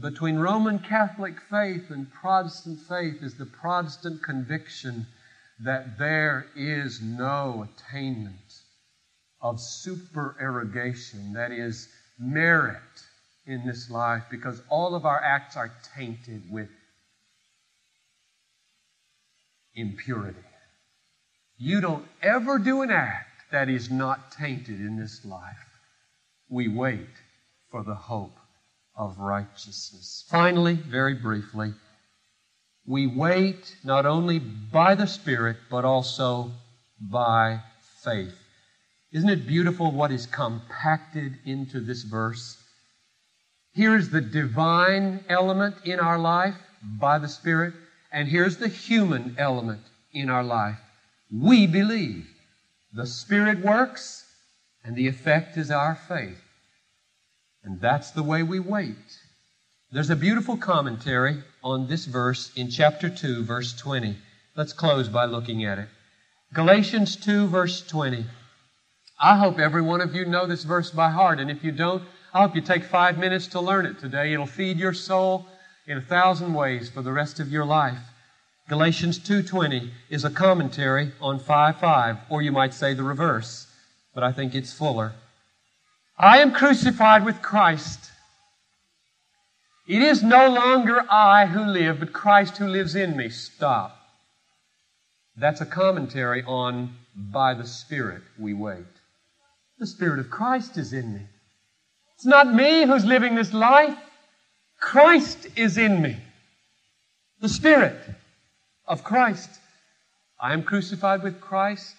between 0.00 0.36
Roman 0.36 0.78
Catholic 0.78 1.34
faith 1.50 1.90
and 1.90 2.06
Protestant 2.12 2.78
faith 2.88 3.24
is 3.24 3.34
the 3.34 3.44
Protestant 3.44 4.22
conviction 4.22 5.04
that 5.58 5.98
there 5.98 6.46
is 6.54 7.02
no 7.02 7.66
attainment 7.66 8.36
of 9.40 9.60
supererogation, 9.60 11.32
that 11.32 11.50
is, 11.50 11.88
merit 12.20 12.78
in 13.46 13.66
this 13.66 13.90
life, 13.90 14.22
because 14.30 14.62
all 14.68 14.94
of 14.94 15.04
our 15.04 15.20
acts 15.20 15.56
are 15.56 15.72
tainted 15.96 16.44
with 16.48 16.68
impurity. 19.74 20.38
You 21.58 21.80
don't 21.80 22.06
ever 22.22 22.60
do 22.60 22.82
an 22.82 22.92
act 22.92 23.50
that 23.50 23.68
is 23.68 23.90
not 23.90 24.30
tainted 24.30 24.78
in 24.78 24.96
this 24.96 25.24
life. 25.24 25.56
We 26.48 26.68
wait 26.68 27.08
for 27.74 27.82
the 27.82 27.92
hope 27.92 28.38
of 28.96 29.18
righteousness. 29.18 30.24
Finally, 30.30 30.74
very 30.74 31.14
briefly, 31.14 31.72
we 32.86 33.08
wait 33.08 33.74
not 33.82 34.06
only 34.06 34.38
by 34.38 34.94
the 34.94 35.08
Spirit, 35.08 35.56
but 35.68 35.84
also 35.84 36.52
by 37.00 37.58
faith. 38.04 38.38
Isn't 39.10 39.28
it 39.28 39.48
beautiful 39.48 39.90
what 39.90 40.12
is 40.12 40.24
compacted 40.26 41.36
into 41.44 41.80
this 41.80 42.04
verse? 42.04 42.62
Here's 43.72 44.08
the 44.08 44.20
divine 44.20 45.24
element 45.28 45.74
in 45.84 45.98
our 45.98 46.20
life 46.20 46.54
by 46.80 47.18
the 47.18 47.28
Spirit. 47.28 47.74
And 48.12 48.28
here's 48.28 48.58
the 48.58 48.68
human 48.68 49.34
element 49.36 49.82
in 50.12 50.30
our 50.30 50.44
life. 50.44 50.78
We 51.28 51.66
believe. 51.66 52.28
The 52.92 53.08
Spirit 53.08 53.64
works, 53.64 54.24
and 54.84 54.94
the 54.94 55.08
effect 55.08 55.56
is 55.56 55.72
our 55.72 55.96
faith. 55.96 56.38
And 57.64 57.80
that's 57.80 58.10
the 58.10 58.22
way 58.22 58.42
we 58.42 58.60
wait. 58.60 58.96
There's 59.90 60.10
a 60.10 60.16
beautiful 60.16 60.56
commentary 60.56 61.42
on 61.62 61.86
this 61.86 62.04
verse 62.04 62.52
in 62.56 62.70
chapter 62.70 63.08
2, 63.08 63.44
verse 63.44 63.72
20. 63.74 64.16
Let's 64.54 64.72
close 64.72 65.08
by 65.08 65.24
looking 65.24 65.64
at 65.64 65.78
it. 65.78 65.88
Galatians 66.52 67.16
2, 67.16 67.46
verse 67.48 67.86
20. 67.86 68.26
I 69.18 69.36
hope 69.38 69.58
every 69.58 69.82
one 69.82 70.00
of 70.00 70.14
you 70.14 70.26
know 70.26 70.46
this 70.46 70.64
verse 70.64 70.90
by 70.90 71.10
heart, 71.10 71.40
and 71.40 71.50
if 71.50 71.64
you 71.64 71.72
don't, 71.72 72.02
I 72.34 72.42
hope 72.42 72.54
you 72.54 72.60
take 72.60 72.84
five 72.84 73.16
minutes 73.16 73.46
to 73.48 73.60
learn 73.60 73.86
it 73.86 73.98
today. 73.98 74.32
It'll 74.32 74.46
feed 74.46 74.78
your 74.78 74.92
soul 74.92 75.46
in 75.86 75.96
a 75.96 76.02
thousand 76.02 76.52
ways 76.52 76.90
for 76.90 77.00
the 77.00 77.12
rest 77.12 77.40
of 77.40 77.50
your 77.50 77.64
life. 77.64 77.98
Galatians 78.68 79.18
2:20 79.18 79.90
is 80.10 80.24
a 80.24 80.30
commentary 80.30 81.12
on 81.20 81.38
5:5, 81.38 82.18
or 82.28 82.42
you 82.42 82.52
might 82.52 82.74
say 82.74 82.92
the 82.92 83.02
reverse, 83.02 83.68
but 84.14 84.24
I 84.24 84.32
think 84.32 84.54
it's 84.54 84.72
fuller. 84.72 85.12
I 86.16 86.38
am 86.38 86.52
crucified 86.52 87.24
with 87.24 87.42
Christ. 87.42 88.12
It 89.86 90.00
is 90.00 90.22
no 90.22 90.48
longer 90.48 91.04
I 91.10 91.46
who 91.46 91.64
live, 91.64 92.00
but 92.00 92.12
Christ 92.12 92.56
who 92.56 92.66
lives 92.66 92.94
in 92.94 93.16
me. 93.16 93.28
Stop. 93.28 93.96
That's 95.36 95.60
a 95.60 95.66
commentary 95.66 96.42
on 96.44 96.94
by 97.14 97.54
the 97.54 97.66
Spirit 97.66 98.22
we 98.38 98.54
wait. 98.54 98.86
The 99.78 99.86
Spirit 99.86 100.20
of 100.20 100.30
Christ 100.30 100.78
is 100.78 100.92
in 100.92 101.14
me. 101.14 101.20
It's 102.14 102.26
not 102.26 102.52
me 102.52 102.86
who's 102.86 103.04
living 103.04 103.34
this 103.34 103.52
life. 103.52 103.98
Christ 104.80 105.48
is 105.56 105.76
in 105.76 106.00
me. 106.00 106.16
The 107.40 107.48
Spirit 107.48 107.98
of 108.86 109.02
Christ. 109.02 109.50
I 110.40 110.52
am 110.52 110.62
crucified 110.62 111.22
with 111.22 111.40
Christ. 111.40 111.94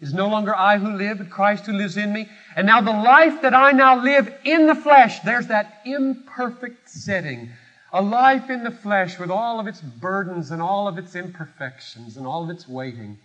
Is 0.00 0.14
no 0.14 0.28
longer 0.28 0.56
I 0.56 0.78
who 0.78 0.96
live, 0.96 1.18
but 1.18 1.28
Christ 1.28 1.66
who 1.66 1.72
lives 1.72 1.98
in 1.98 2.12
me. 2.12 2.28
And 2.56 2.66
now 2.66 2.80
the 2.80 2.90
life 2.90 3.42
that 3.42 3.52
I 3.52 3.72
now 3.72 4.02
live 4.02 4.32
in 4.44 4.66
the 4.66 4.74
flesh, 4.74 5.20
there's 5.20 5.48
that 5.48 5.82
imperfect 5.84 6.88
setting. 6.88 7.50
A 7.92 8.00
life 8.00 8.48
in 8.48 8.64
the 8.64 8.70
flesh 8.70 9.18
with 9.18 9.30
all 9.30 9.60
of 9.60 9.66
its 9.66 9.80
burdens 9.80 10.52
and 10.52 10.62
all 10.62 10.88
of 10.88 10.96
its 10.96 11.14
imperfections 11.14 12.16
and 12.16 12.26
all 12.26 12.44
of 12.44 12.50
its 12.50 12.66
waiting. 12.66 13.18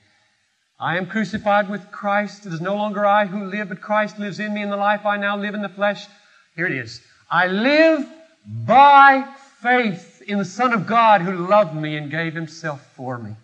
I 0.78 0.98
am 0.98 1.06
crucified 1.06 1.70
with 1.70 1.90
Christ. 1.92 2.46
It 2.46 2.52
is 2.52 2.60
no 2.60 2.76
longer 2.76 3.06
I 3.06 3.26
who 3.26 3.46
live, 3.46 3.70
but 3.70 3.80
Christ 3.80 4.20
lives 4.20 4.40
in 4.40 4.54
me 4.54 4.62
in 4.62 4.70
the 4.70 4.76
life 4.76 5.06
I 5.06 5.16
now 5.16 5.38
live 5.38 5.54
in 5.54 5.62
the 5.62 5.70
flesh. 5.70 6.08
Here 6.58 6.66
it 6.66 6.74
is. 6.74 7.02
I 7.32 7.48
live 7.48 8.06
by 8.66 9.26
faith 9.62 10.22
in 10.28 10.40
the 10.40 10.46
Son 10.46 10.74
of 10.74 10.88
God 10.88 11.22
who 11.22 11.48
loved 11.48 11.74
me 11.74 11.96
and 11.96 12.12
gave 12.12 12.34
himself 12.34 12.86
for 12.96 13.18
me. 13.18 13.36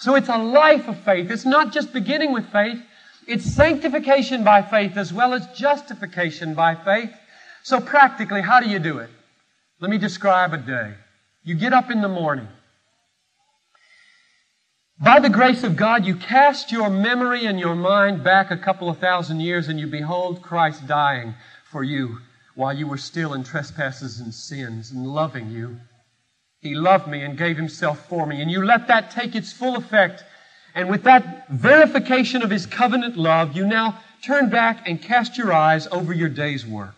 So 0.00 0.14
it's 0.14 0.30
a 0.30 0.38
life 0.38 0.88
of 0.88 0.98
faith. 1.00 1.30
It's 1.30 1.44
not 1.44 1.74
just 1.74 1.92
beginning 1.92 2.32
with 2.32 2.46
faith. 2.50 2.82
It's 3.26 3.44
sanctification 3.44 4.42
by 4.44 4.62
faith 4.62 4.96
as 4.96 5.12
well 5.12 5.34
as 5.34 5.46
justification 5.48 6.54
by 6.54 6.74
faith. 6.74 7.12
So 7.62 7.80
practically, 7.80 8.40
how 8.40 8.60
do 8.60 8.68
you 8.70 8.78
do 8.78 8.98
it? 8.98 9.10
Let 9.78 9.90
me 9.90 9.98
describe 9.98 10.54
a 10.54 10.58
day. 10.58 10.94
You 11.44 11.54
get 11.54 11.74
up 11.74 11.90
in 11.90 12.00
the 12.00 12.08
morning. 12.08 12.48
By 14.98 15.20
the 15.20 15.28
grace 15.28 15.64
of 15.64 15.76
God, 15.76 16.06
you 16.06 16.14
cast 16.14 16.72
your 16.72 16.88
memory 16.88 17.44
and 17.44 17.60
your 17.60 17.74
mind 17.74 18.24
back 18.24 18.50
a 18.50 18.56
couple 18.56 18.88
of 18.88 18.98
thousand 18.98 19.40
years 19.40 19.68
and 19.68 19.78
you 19.78 19.86
behold 19.86 20.40
Christ 20.40 20.86
dying 20.86 21.34
for 21.70 21.82
you 21.82 22.18
while 22.54 22.72
you 22.72 22.86
were 22.86 22.98
still 22.98 23.34
in 23.34 23.44
trespasses 23.44 24.18
and 24.18 24.32
sins 24.32 24.92
and 24.92 25.06
loving 25.06 25.50
you. 25.50 25.76
He 26.60 26.74
loved 26.74 27.08
me 27.08 27.22
and 27.22 27.38
gave 27.38 27.56
himself 27.56 28.06
for 28.08 28.26
me. 28.26 28.42
And 28.42 28.50
you 28.50 28.64
let 28.64 28.86
that 28.88 29.10
take 29.10 29.34
its 29.34 29.52
full 29.52 29.76
effect. 29.76 30.24
And 30.74 30.90
with 30.90 31.02
that 31.04 31.48
verification 31.48 32.42
of 32.42 32.50
his 32.50 32.66
covenant 32.66 33.16
love, 33.16 33.56
you 33.56 33.66
now 33.66 33.98
turn 34.22 34.50
back 34.50 34.86
and 34.86 35.00
cast 35.00 35.38
your 35.38 35.52
eyes 35.52 35.88
over 35.90 36.12
your 36.12 36.28
day's 36.28 36.66
work. 36.66 36.94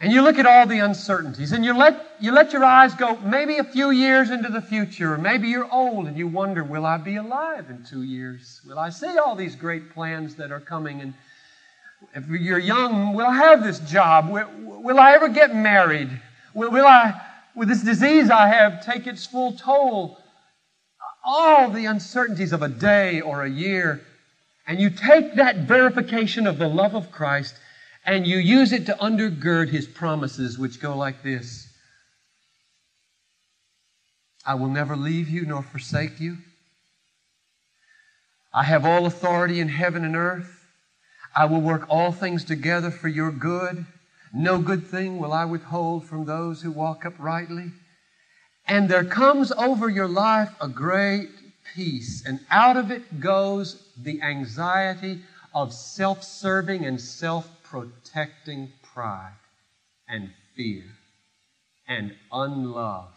And 0.00 0.12
you 0.12 0.22
look 0.22 0.38
at 0.38 0.46
all 0.46 0.66
the 0.66 0.78
uncertainties 0.78 1.50
and 1.50 1.64
you 1.64 1.76
let, 1.76 2.16
you 2.20 2.30
let 2.30 2.52
your 2.52 2.64
eyes 2.64 2.94
go 2.94 3.16
maybe 3.16 3.56
a 3.56 3.64
few 3.64 3.90
years 3.90 4.30
into 4.30 4.48
the 4.48 4.60
future. 4.60 5.14
Or 5.14 5.18
maybe 5.18 5.48
you're 5.48 5.72
old 5.72 6.06
and 6.06 6.16
you 6.16 6.28
wonder, 6.28 6.62
will 6.62 6.86
I 6.86 6.98
be 6.98 7.16
alive 7.16 7.68
in 7.68 7.84
two 7.84 8.02
years? 8.04 8.60
Will 8.64 8.78
I 8.78 8.90
see 8.90 9.18
all 9.18 9.34
these 9.34 9.56
great 9.56 9.90
plans 9.90 10.36
that 10.36 10.52
are 10.52 10.60
coming? 10.60 11.00
And 11.00 11.14
if 12.14 12.28
you're 12.28 12.60
young, 12.60 13.14
will 13.14 13.26
I 13.26 13.36
have 13.36 13.64
this 13.64 13.80
job? 13.80 14.30
Will, 14.30 14.48
will 14.82 15.00
I 15.00 15.14
ever 15.14 15.28
get 15.28 15.52
married? 15.52 16.10
Will, 16.54 16.70
will 16.70 16.86
I, 16.86 17.20
will 17.54 17.66
this 17.66 17.82
disease 17.82 18.30
I 18.30 18.48
have 18.48 18.84
take 18.84 19.06
its 19.06 19.26
full 19.26 19.52
toll? 19.52 20.18
All 21.24 21.70
the 21.70 21.86
uncertainties 21.86 22.52
of 22.52 22.62
a 22.62 22.68
day 22.68 23.20
or 23.20 23.42
a 23.42 23.50
year. 23.50 24.02
And 24.66 24.80
you 24.80 24.90
take 24.90 25.34
that 25.34 25.56
verification 25.58 26.46
of 26.46 26.58
the 26.58 26.68
love 26.68 26.94
of 26.94 27.10
Christ 27.10 27.54
and 28.04 28.26
you 28.26 28.38
use 28.38 28.72
it 28.72 28.86
to 28.86 28.96
undergird 29.00 29.68
his 29.68 29.86
promises, 29.86 30.58
which 30.58 30.80
go 30.80 30.96
like 30.96 31.22
this 31.22 31.68
I 34.46 34.54
will 34.54 34.68
never 34.70 34.96
leave 34.96 35.28
you 35.28 35.44
nor 35.44 35.62
forsake 35.62 36.18
you. 36.18 36.38
I 38.54 38.62
have 38.62 38.86
all 38.86 39.04
authority 39.04 39.60
in 39.60 39.68
heaven 39.68 40.06
and 40.06 40.16
earth. 40.16 40.64
I 41.36 41.44
will 41.44 41.60
work 41.60 41.84
all 41.90 42.12
things 42.12 42.44
together 42.44 42.90
for 42.90 43.08
your 43.08 43.30
good. 43.30 43.84
No 44.32 44.58
good 44.58 44.86
thing 44.86 45.18
will 45.18 45.32
I 45.32 45.44
withhold 45.44 46.04
from 46.04 46.24
those 46.24 46.62
who 46.62 46.70
walk 46.70 47.04
uprightly. 47.04 47.72
And 48.66 48.88
there 48.88 49.04
comes 49.04 49.50
over 49.52 49.88
your 49.88 50.08
life 50.08 50.54
a 50.60 50.68
great 50.68 51.30
peace, 51.74 52.24
and 52.26 52.40
out 52.50 52.76
of 52.76 52.90
it 52.90 53.20
goes 53.20 53.88
the 53.96 54.20
anxiety 54.22 55.20
of 55.54 55.72
self 55.72 56.22
serving 56.22 56.84
and 56.84 57.00
self 57.00 57.48
protecting 57.62 58.72
pride 58.82 59.32
and 60.08 60.30
fear 60.54 60.84
and 61.86 62.14
unlove. 62.30 63.12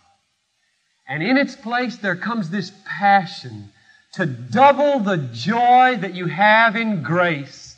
And 1.07 1.21
in 1.21 1.37
its 1.37 1.55
place, 1.55 1.97
there 1.97 2.15
comes 2.15 2.49
this 2.49 2.71
passion 2.85 3.71
to 4.13 4.25
double 4.25 4.99
the 4.99 5.17
joy 5.17 5.97
that 5.97 6.13
you 6.13 6.27
have 6.27 6.75
in 6.75 7.03
grace 7.03 7.75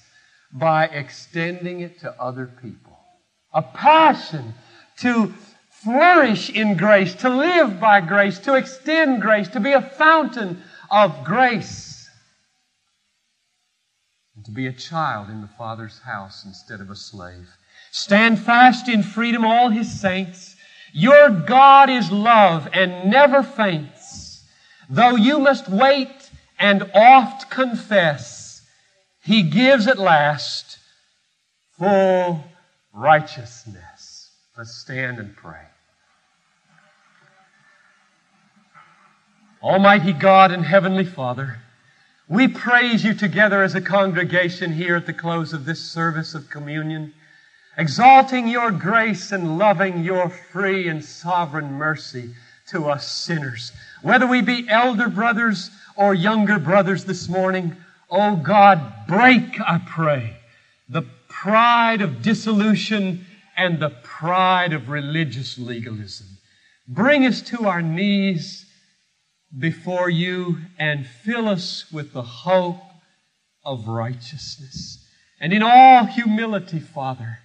by 0.52 0.86
extending 0.86 1.80
it 1.80 2.00
to 2.02 2.22
other 2.22 2.46
people. 2.62 2.92
A 3.54 3.62
passion 3.62 4.54
to 5.00 5.34
flourish 5.70 6.50
in 6.50 6.78
grace, 6.78 7.13
to 7.16 7.30
live 7.30 7.80
by 7.80 8.02
grace, 8.02 8.39
to 8.39 8.56
extend 8.56 9.22
grace, 9.22 9.48
to 9.50 9.60
be 9.60 9.74
a 9.74 9.82
fountain 9.82 10.63
of 10.89 11.24
grace 11.24 11.94
and 14.36 14.46
to 14.46 14.52
be 14.52 14.68
a 14.68 14.74
child 14.74 15.30
in 15.30 15.42
the 15.42 15.48
Father's 15.48 16.00
house 16.00 16.44
instead 16.46 16.82
of 16.82 16.89
a 16.89 16.96
slave. 16.96 17.48
Stand 17.92 18.39
fast 18.39 18.89
in 18.89 19.04
freedom, 19.04 19.46
all 19.46 19.70
his 19.70 20.02
saints. 20.02 20.56
Your 20.92 21.30
God 21.30 21.89
is 21.89 22.12
love 22.12 22.68
and 22.74 23.10
never 23.10 23.42
faints. 23.44 24.44
Though 24.89 25.16
you 25.16 25.39
must 25.39 25.70
wait 25.70 26.30
and 26.60 26.89
oft 26.94 27.50
confess, 27.50 28.62
he 29.24 29.44
gives 29.44 29.88
at 29.88 29.98
last 29.98 30.78
full 31.78 32.44
righteousness. 32.93 34.29
Let's 34.58 34.75
stand 34.75 35.17
and 35.17 35.36
pray. 35.36 35.65
Almighty 39.62 40.13
God 40.13 40.51
and 40.51 40.63
Heavenly 40.63 41.06
Father, 41.06 41.58
we 42.27 42.47
praise 42.47 43.03
you 43.03 43.13
together 43.13 43.63
as 43.63 43.75
a 43.75 43.82
congregation 43.82 44.73
here 44.73 44.95
at 44.95 45.06
the 45.06 45.13
close 45.13 45.53
of 45.53 45.65
this 45.65 45.79
service 45.79 46.36
of 46.36 46.49
communion, 46.49 47.13
exalting 47.77 48.47
your 48.47 48.71
grace 48.71 49.32
and 49.32 49.58
loving 49.58 50.03
your 50.03 50.29
free 50.29 50.88
and 50.88 51.03
sovereign 51.03 51.71
mercy 51.73 52.36
to 52.67 52.89
us 52.89 53.08
sinners. 53.08 53.71
Whether 54.01 54.27
we 54.27 54.41
be 54.41 54.67
elder 54.69 55.10
brothers 55.10 55.71
or 55.95 56.13
younger 56.13 56.60
brothers 56.60 57.06
this 57.06 57.27
morning, 57.27 57.75
oh 58.10 58.36
God, 58.36 59.08
break, 59.08 59.60
I 59.62 59.79
pray, 59.86 60.38
the 60.89 61.03
pride 61.43 61.99
of 62.01 62.21
dissolution 62.21 63.25
and 63.58 63.77
the 63.77 63.89
pride 64.01 64.71
of 64.71 64.88
religious 64.88 65.58
legalism. 65.58 66.25
Bring 66.88 67.25
us 67.25 67.41
to 67.41 67.65
our 67.65 67.82
knees 67.82 68.65
before 69.60 70.10
you 70.10 70.60
and 70.79 71.06
fill 71.06 71.49
us 71.49 71.91
with 71.91 72.13
the 72.13 72.21
hope 72.21 72.82
of 73.65 73.89
righteousness. 73.89 75.06
And 75.41 75.51
in 75.51 75.62
all 75.62 76.06
humility, 76.06 76.79
Father, 76.79 77.39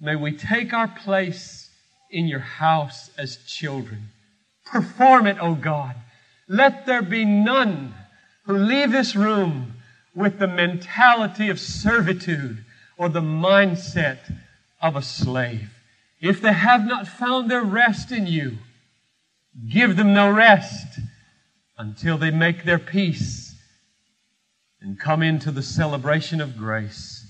may 0.00 0.16
we 0.16 0.32
take 0.32 0.72
our 0.72 0.88
place 0.88 1.68
in 2.10 2.26
your 2.26 2.40
house 2.40 3.10
as 3.18 3.36
children. 3.46 4.08
Perform 4.64 5.26
it, 5.26 5.36
O 5.38 5.54
God. 5.54 5.96
Let 6.48 6.86
there 6.86 7.02
be 7.02 7.26
none 7.26 7.94
who 8.46 8.56
leave 8.56 8.90
this 8.90 9.14
room 9.14 9.74
with 10.14 10.38
the 10.38 10.48
mentality 10.48 11.50
of 11.50 11.60
servitude 11.60 12.64
or 12.96 13.08
the 13.08 13.20
mindset 13.20 14.18
of 14.80 14.96
a 14.96 15.02
slave. 15.02 15.70
If 16.20 16.40
they 16.40 16.52
have 16.52 16.86
not 16.86 17.08
found 17.08 17.50
their 17.50 17.62
rest 17.62 18.12
in 18.12 18.26
you, 18.26 18.58
give 19.70 19.96
them 19.96 20.14
no 20.14 20.30
rest 20.30 21.00
until 21.76 22.18
they 22.18 22.30
make 22.30 22.64
their 22.64 22.78
peace 22.78 23.54
and 24.80 25.00
come 25.00 25.22
into 25.22 25.50
the 25.50 25.62
celebration 25.62 26.40
of 26.40 26.56
grace. 26.56 27.26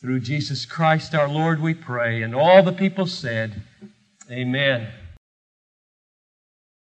Through 0.00 0.20
Jesus 0.20 0.64
Christ 0.64 1.14
our 1.14 1.28
Lord 1.28 1.60
we 1.60 1.74
pray. 1.74 2.22
And 2.22 2.34
all 2.34 2.62
the 2.62 2.72
people 2.72 3.06
said, 3.06 3.62
Amen. 4.30 4.88